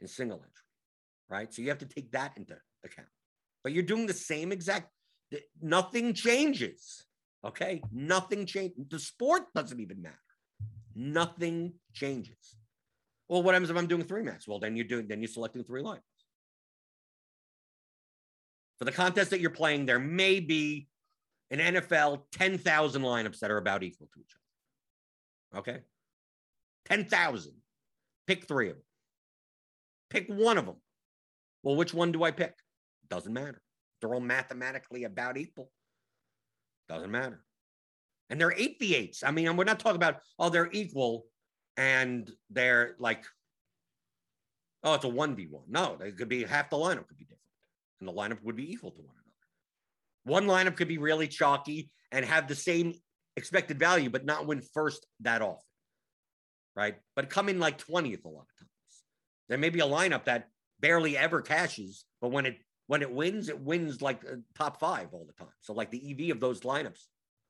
[0.01, 0.65] in single entry
[1.31, 1.55] right?
[1.55, 3.09] So you have to take that into account.
[3.63, 4.91] But you're doing the same exact,
[5.63, 7.07] nothing changes.
[7.45, 7.83] Okay.
[7.93, 8.77] Nothing changes.
[8.89, 10.17] The sport doesn't even matter.
[10.95, 12.57] Nothing changes.
[13.29, 14.47] Well, what happens if I'm doing three max?
[14.49, 16.03] Well, then you're doing, then you're selecting three lines.
[18.79, 20.89] For the contest that you're playing, there may be
[21.51, 24.35] an NFL 10,000 lineups that are about equal to each
[25.55, 25.61] other.
[25.61, 25.81] Okay.
[26.87, 27.53] 10,000.
[28.27, 28.85] Pick three of them.
[30.09, 30.77] Pick one of them.
[31.63, 32.55] Well, which one do I pick?
[33.09, 33.61] Doesn't matter.
[34.01, 35.71] They're all mathematically about equal.
[36.91, 37.41] Doesn't matter.
[38.31, 39.23] And they're eight v eights.
[39.23, 41.25] I mean, we're not talking about, oh, they're equal
[41.77, 43.25] and they're like,
[44.83, 45.69] oh, it's a 1v1.
[45.69, 47.41] No, they could be half the lineup could be different.
[48.01, 50.47] And the lineup would be equal to one another.
[50.47, 52.95] One lineup could be really chalky and have the same
[53.37, 55.63] expected value, but not win first that often.
[56.75, 56.97] Right.
[57.15, 59.05] But come in like 20th a lot of times.
[59.49, 60.49] There may be a lineup that
[60.81, 62.57] barely ever cashes, but when it
[62.91, 65.55] when it wins, it wins like uh, top five all the time.
[65.61, 67.05] So like the EV of those lineups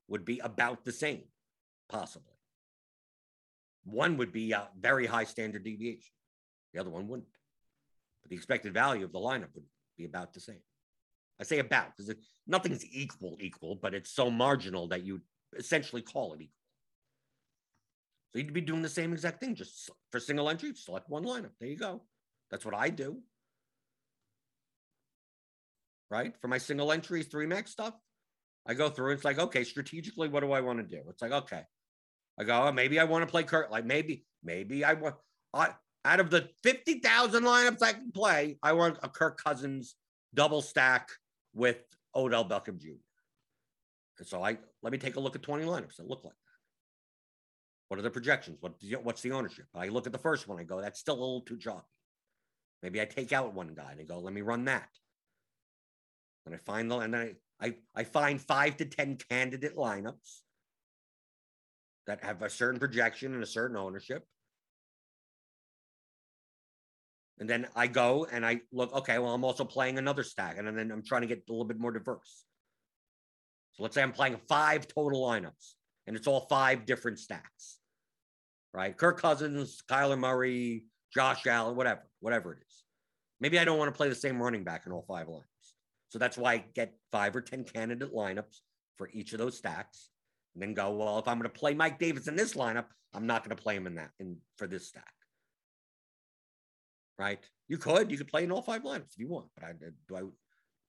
[0.07, 1.22] would be about the same,
[1.88, 2.34] possibly.
[3.84, 6.12] One would be a very high standard deviation.
[6.74, 7.30] The other one wouldn't.
[8.22, 9.64] But the expected value of the lineup would
[9.97, 10.61] be about the same.
[11.41, 12.14] I say about because
[12.47, 15.22] nothing's equal, equal, but it's so marginal that you
[15.57, 16.53] essentially call it equal.
[18.34, 21.53] So you'd be doing the same exact thing, just for single entry, select one lineup.
[21.59, 22.03] There you go.
[22.51, 23.22] That's what I do.
[26.11, 26.34] Right?
[26.40, 27.94] For my single entries, three max stuff,
[28.66, 29.12] I go through.
[29.12, 31.02] It's like, okay, strategically, what do I want to do?
[31.08, 31.62] It's like, okay.
[32.38, 33.70] I go, oh, maybe I want to play Kurt.
[33.70, 35.16] Like maybe, maybe I want
[35.52, 35.70] I
[36.04, 39.96] out of the 50,000 lineups I can play, I want a Kirk Cousins
[40.32, 41.08] double stack
[41.52, 41.78] with
[42.14, 42.90] Odell Beckham Jr.
[44.18, 46.38] And so I let me take a look at 20 lineups that look like that.
[47.88, 48.58] What are the projections?
[48.61, 49.66] What what's the ownership?
[49.74, 50.58] I look at the first one.
[50.58, 51.86] I go, that's still a little too chalky.
[52.82, 54.88] Maybe I take out one guy and I go, let me run that.
[56.51, 60.40] And I find the and I, I I find five to ten candidate lineups
[62.09, 64.24] that have a certain projection and a certain ownership.
[67.38, 70.59] And then I go and I look, okay, well, I'm also playing another stack.
[70.59, 72.44] And then I'm trying to get a little bit more diverse.
[73.72, 75.74] So let's say I'm playing five total lineups
[76.07, 77.78] and it's all five different stacks,
[78.74, 78.96] right?
[78.96, 82.84] Kirk Cousins, Kyler Murray, Josh Allen, whatever, whatever it is.
[83.40, 85.49] Maybe I don't want to play the same running back in all five lineups.
[86.11, 88.58] So that's why I get five or 10 candidate lineups
[88.96, 90.11] for each of those stacks
[90.54, 93.26] and then go, well, if I'm going to play Mike Davis in this lineup, I'm
[93.26, 95.12] not going to play him in that in for this stack
[97.20, 97.38] right?
[97.68, 99.90] You could, you could play in all five lineups if you want, but I uh,
[100.08, 100.22] do I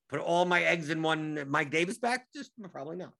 [0.09, 2.27] put all my eggs in one Mike Davis back?
[2.33, 3.11] Just probably not.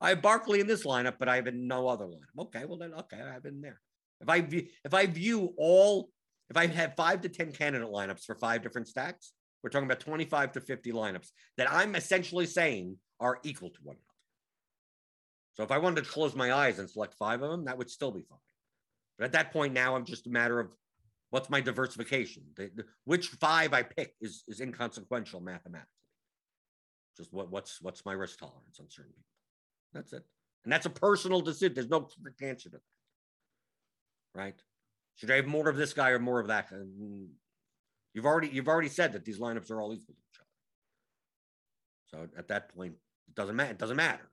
[0.00, 2.38] I have Barkley in this lineup, but I have in no other lineup.
[2.38, 3.80] Okay, well then, okay, I have in there.
[4.20, 4.46] If I
[4.84, 6.10] if I view all,
[6.50, 9.32] if I have five to ten candidate lineups for five different stacks,
[9.62, 13.96] we're talking about twenty-five to fifty lineups that I'm essentially saying are equal to one
[13.96, 14.04] another.
[15.54, 17.90] So if I wanted to close my eyes and select five of them, that would
[17.90, 18.38] still be fine.
[19.18, 20.68] But at that point, now I'm just a matter of
[21.30, 22.42] What's my diversification?
[22.56, 25.92] The, the, which five I pick is, is inconsequential mathematically.
[27.16, 29.24] Just what, what's what's my risk tolerance on certain people.
[29.92, 30.24] That's it.
[30.64, 31.74] And that's a personal decision.
[31.74, 32.08] There's no
[32.40, 32.82] answer to that.
[34.34, 34.54] Right?
[35.16, 36.70] Should I have more of this guy or more of that?
[38.18, 40.40] You've already you've already said that these lineups are all equal to each
[42.16, 42.26] other.
[42.26, 42.94] So at that point,
[43.28, 43.70] it doesn't matter.
[43.70, 44.28] It doesn't matter.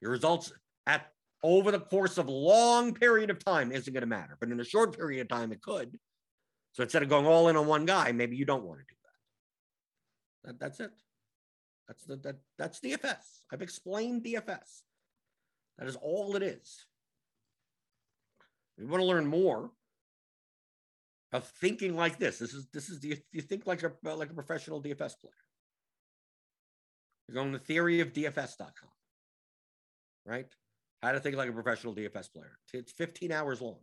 [0.00, 0.50] your results
[0.86, 1.12] at
[1.42, 4.38] over the course of a long period of time isn't going to matter.
[4.40, 5.98] But in a short period of time, it could.
[6.72, 8.96] So instead of going all in on one guy, maybe you don't want to do
[9.04, 10.58] that.
[10.58, 10.92] that that's it.
[11.88, 13.42] That's the that that's DFS.
[13.52, 14.80] I've explained DFS.
[15.76, 16.86] That is all it is.
[18.78, 19.72] If you want to learn more
[21.32, 24.34] of thinking like this, this is this is the you think like a like a
[24.34, 25.32] professional DFS player.
[27.28, 28.90] You're going to theory of DFS.com,
[30.26, 30.46] right?
[31.00, 32.58] How to think like a professional DFS player.
[32.72, 33.78] It's 15 hours long.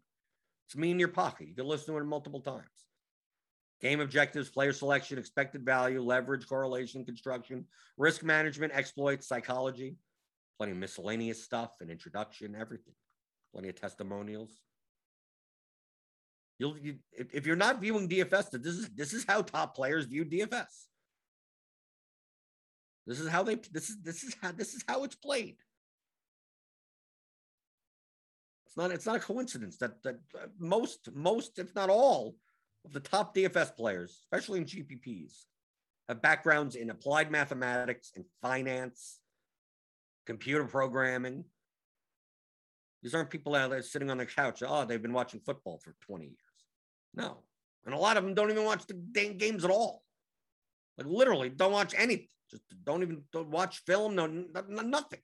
[0.67, 1.47] It's me in your pocket.
[1.47, 2.65] You can listen to it multiple times.
[3.79, 7.63] Game objectives, player selection, expected value, leverage, correlation, construction,
[7.97, 9.95] risk management, exploits, psychology,
[10.57, 12.95] plenty of miscellaneous stuff, an introduction, everything.
[13.53, 14.51] Plenty of testimonials.
[16.59, 20.25] You'll you, if, you're not viewing DFS, this is this is how top players view
[20.25, 20.87] DFS.
[23.05, 25.57] This is how they this is this is how this is how it's played.
[28.65, 32.35] It's not it's not a coincidence that that uh, most most if not all
[32.85, 35.45] of the top DFS players, especially in GPPs,
[36.09, 39.19] have backgrounds in applied mathematics and finance,
[40.25, 41.43] computer programming.
[43.03, 44.63] These aren't people out there sitting on the couch.
[44.65, 46.46] Oh, they've been watching football for 20 years.
[47.17, 47.39] No.
[47.85, 50.03] And a lot of them don't even watch the games at all.
[50.97, 52.27] Like literally don't watch anything.
[52.51, 54.15] Just don't even don't watch film.
[54.15, 55.19] No, nothing.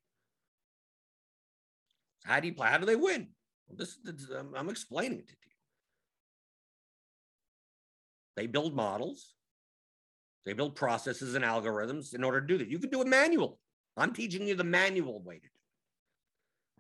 [2.25, 2.69] How do you play?
[2.69, 3.27] How do they win?
[3.67, 5.51] Well, this, this I'm, I'm explaining it to you.
[8.35, 9.33] They build models.
[10.45, 12.67] They build processes and algorithms in order to do that.
[12.67, 13.55] You can do it manually.
[13.95, 15.47] I'm teaching you the manual way to do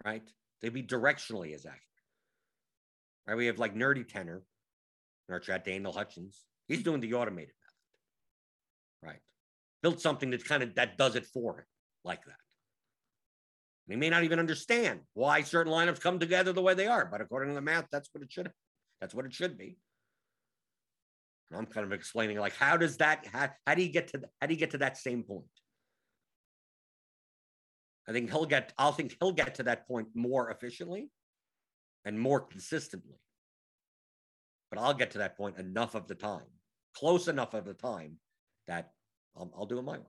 [0.05, 0.07] it.
[0.09, 0.29] Right?
[0.61, 1.81] They'd be directionally as accurate.
[3.27, 3.37] Right?
[3.37, 4.43] We have like Nerdy Tenor
[5.27, 6.43] in our chat, Daniel Hutchins.
[6.67, 7.53] He's doing the automated
[9.01, 9.21] method, right?
[9.81, 11.65] Built something that kind of that does it for him
[12.03, 12.35] like that.
[13.89, 17.21] He may not even understand why certain lineups come together the way they are, but
[17.21, 18.49] according to the math, that's what it should.
[19.01, 19.77] That's what it should be.
[21.51, 24.21] And I'm kind of explaining like how does that how, how do you get to
[24.39, 25.43] how do you get to that same point?
[28.07, 31.09] I think he'll get I'll think he'll get to that point more efficiently
[32.05, 33.19] and more consistently.
[34.73, 36.47] But I'll get to that point enough of the time,
[36.95, 38.17] close enough of the time
[38.65, 38.89] that
[39.37, 40.05] I'll, do it my way.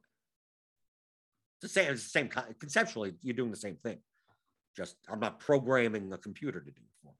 [1.62, 3.98] It's the same, it's the same conceptually, you're doing the same thing.
[4.74, 7.18] Just I'm not programming a computer to do it for me.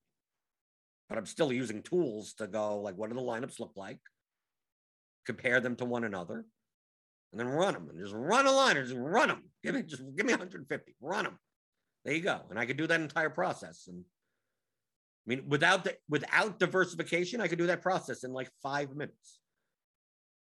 [1.11, 4.01] But I'm still using tools to go like, what do the lineups look like?
[5.27, 6.47] Compare them to one another,
[7.31, 9.43] and then run them and just run a line and just run them.
[9.63, 11.39] Give me just give me 150, run them.
[12.07, 12.41] There you go.
[12.49, 13.87] And I could do that entire process.
[13.87, 14.03] And
[15.27, 19.39] I mean, without the without diversification, I could do that process in like five minutes.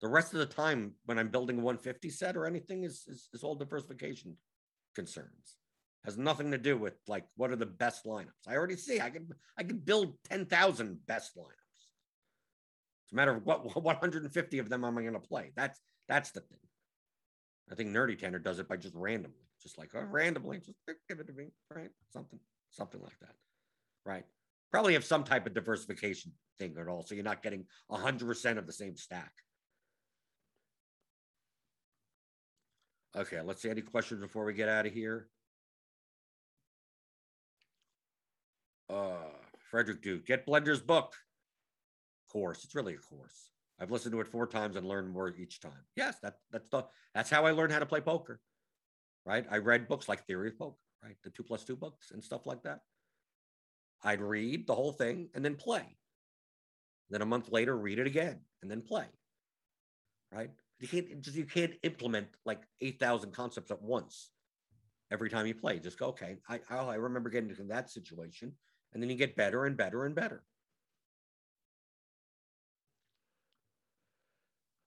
[0.01, 3.29] The rest of the time, when I'm building a 150 set or anything, is is,
[3.33, 4.37] is all diversification
[4.95, 5.57] concerns.
[6.05, 8.49] Has nothing to do with like what are the best lineups.
[8.49, 11.47] I already see I can I can build 10,000 best lineups.
[13.05, 15.53] It's a matter of what 150 of them am I going to play.
[15.55, 16.59] That's that's the thing.
[17.71, 20.77] I think Nerdy Tanner does it by just randomly, just like oh, randomly, just
[21.09, 21.91] give it to me, right?
[22.13, 23.35] Something, something like that,
[24.05, 24.25] right?
[24.73, 28.59] Probably have some type of diversification thing at all, so you're not getting hundred percent
[28.59, 29.33] of the same stack.
[33.15, 35.29] Okay, let's see any questions before we get out of here.
[38.89, 39.29] Uh,
[39.71, 41.13] Frederick Duke, get Blender's book
[42.31, 42.65] course.
[42.65, 43.51] It's really a course.
[43.79, 45.85] I've listened to it four times and learned more each time.
[45.97, 48.41] Yes, that that's the that's how I learned how to play poker.
[49.27, 49.45] Right?
[49.51, 51.17] I read books like Theory of Poker, right?
[51.23, 52.81] The two plus two books and stuff like that.
[54.03, 55.85] I'd read the whole thing and then play.
[57.11, 59.07] Then a month later, read it again and then play.
[60.33, 60.51] Right?
[60.81, 64.31] You can't just you can't implement like eight thousand concepts at once
[65.13, 65.79] every time you play.
[65.79, 68.53] Just go, okay, I I remember getting into that situation,
[68.93, 70.43] and then you get better and better and better.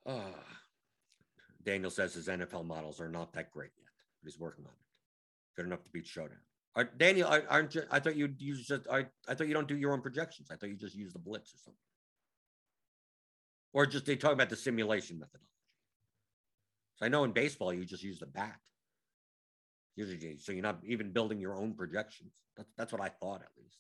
[0.06, 0.20] Uh,
[1.64, 3.88] Daniel says his NFL models are not that great yet,
[4.22, 5.56] but he's working on it.
[5.56, 6.38] Good enough to beat Showdown.
[6.76, 7.84] Are, Daniel, aren't you?
[7.90, 8.88] I thought you use just.
[8.92, 10.50] I, I thought you don't do your own projections.
[10.52, 11.80] I thought you just use the blitz or something,
[13.74, 15.46] or just they talk about the simulation methodology.
[16.96, 18.58] So I know in baseball you just use the bat.
[19.96, 22.34] Usually, so you're not even building your own projections.
[22.58, 23.78] That's that's what I thought at least.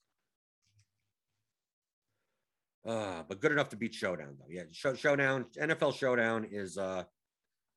[2.85, 4.45] Uh, but good enough to beat Showdown, though.
[4.49, 7.03] Yeah, show, Showdown, NFL Showdown is, uh,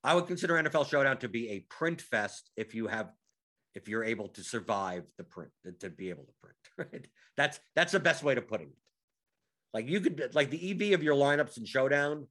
[0.03, 3.09] I would consider NFL Showdown to be a print fest if you have,
[3.75, 7.07] if you're able to survive the print, to be able to print, right?
[7.37, 8.69] That's, that's the best way to put it.
[9.73, 12.27] Like you could, like the EV of your lineups in Showdown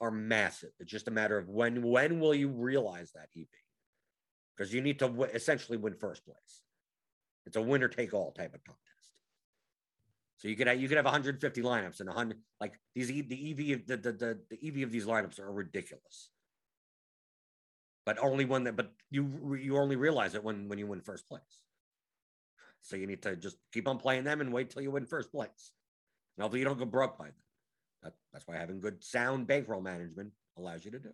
[0.00, 0.70] are massive.
[0.80, 3.46] It's just a matter of when, when will you realize that EV?
[4.56, 6.62] Because you need to w- essentially win first place.
[7.46, 8.82] It's a winner take all type of contest.
[10.42, 13.86] So you could have, you could have 150 lineups and 100 like these the EV
[13.86, 16.30] the, the the the EV of these lineups are ridiculous.
[18.04, 21.28] But only when that but you you only realize it when when you win first
[21.28, 21.60] place.
[22.82, 25.30] So you need to just keep on playing them and wait till you win first
[25.30, 25.72] place.
[26.36, 27.34] And hopefully you don't go broke by them.
[28.02, 31.12] That, that's why having good sound bankroll management allows you to do.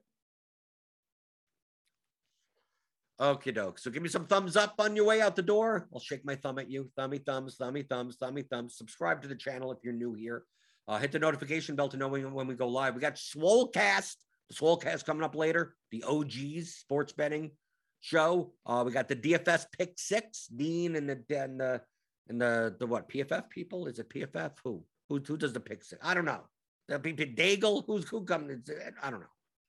[3.21, 3.79] Okay, doke.
[3.81, 5.89] So give me some thumbs up on your way out the door.
[5.93, 6.89] I'll shake my thumb at you.
[6.97, 8.77] Thummy thumbs, thummy thumbs, thummy thumbs.
[8.79, 10.45] Subscribe to the channel if you're new here.
[10.87, 12.95] Uh, hit the notification bell to know when, when we go live.
[12.95, 14.17] We got Swolecast,
[14.49, 15.75] the Swolecast coming up later.
[15.91, 17.51] The OGs sports betting
[18.01, 18.53] show.
[18.67, 21.81] Uh, we got the DFS pick six, Dean and the and the
[22.29, 23.87] and the the what PFF people?
[23.87, 24.53] Is it PFF?
[24.65, 26.01] Who who who does the pick six?
[26.05, 26.43] I don't know.
[26.89, 28.71] The people Daigle, who's who comes?
[29.03, 29.27] I don't know.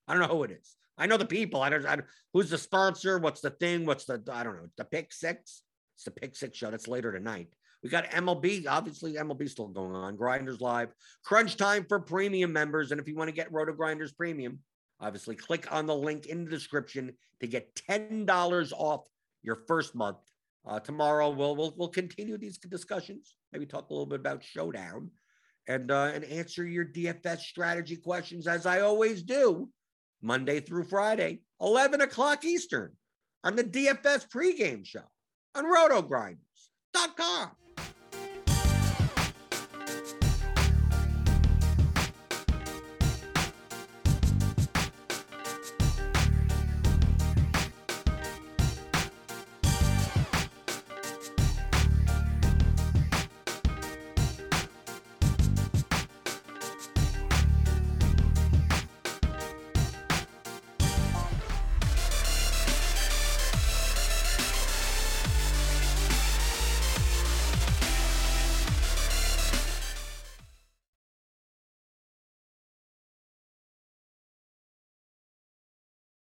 [0.08, 0.76] I don't know who it is.
[0.98, 1.62] I know the people.
[1.62, 3.20] I don't, I don't, who's the sponsor?
[3.20, 3.86] What's the thing?
[3.86, 4.68] What's the I don't know.
[4.78, 5.64] The pick six.
[5.96, 6.72] It's the pick six show.
[6.72, 7.50] That's later tonight.
[7.84, 8.66] We got MLB.
[8.68, 10.18] Obviously, MLB still going on.
[10.18, 10.90] Grinders live.
[11.24, 12.92] Crunch time for premium members.
[12.92, 14.60] And if you want to get RotoGrinders premium,
[15.00, 19.06] obviously click on the link in the description to get ten dollars off
[19.44, 20.18] your first month.
[20.66, 23.36] Uh, tomorrow we'll, we'll we'll continue these discussions.
[23.52, 25.12] Maybe talk a little bit about Showdown,
[25.68, 29.70] and uh, and answer your DFS strategy questions as I always do
[30.22, 32.92] Monday through Friday, 11 o'clock Eastern
[33.44, 35.04] on the DFS pregame show
[35.56, 37.52] on rotogrinders.com.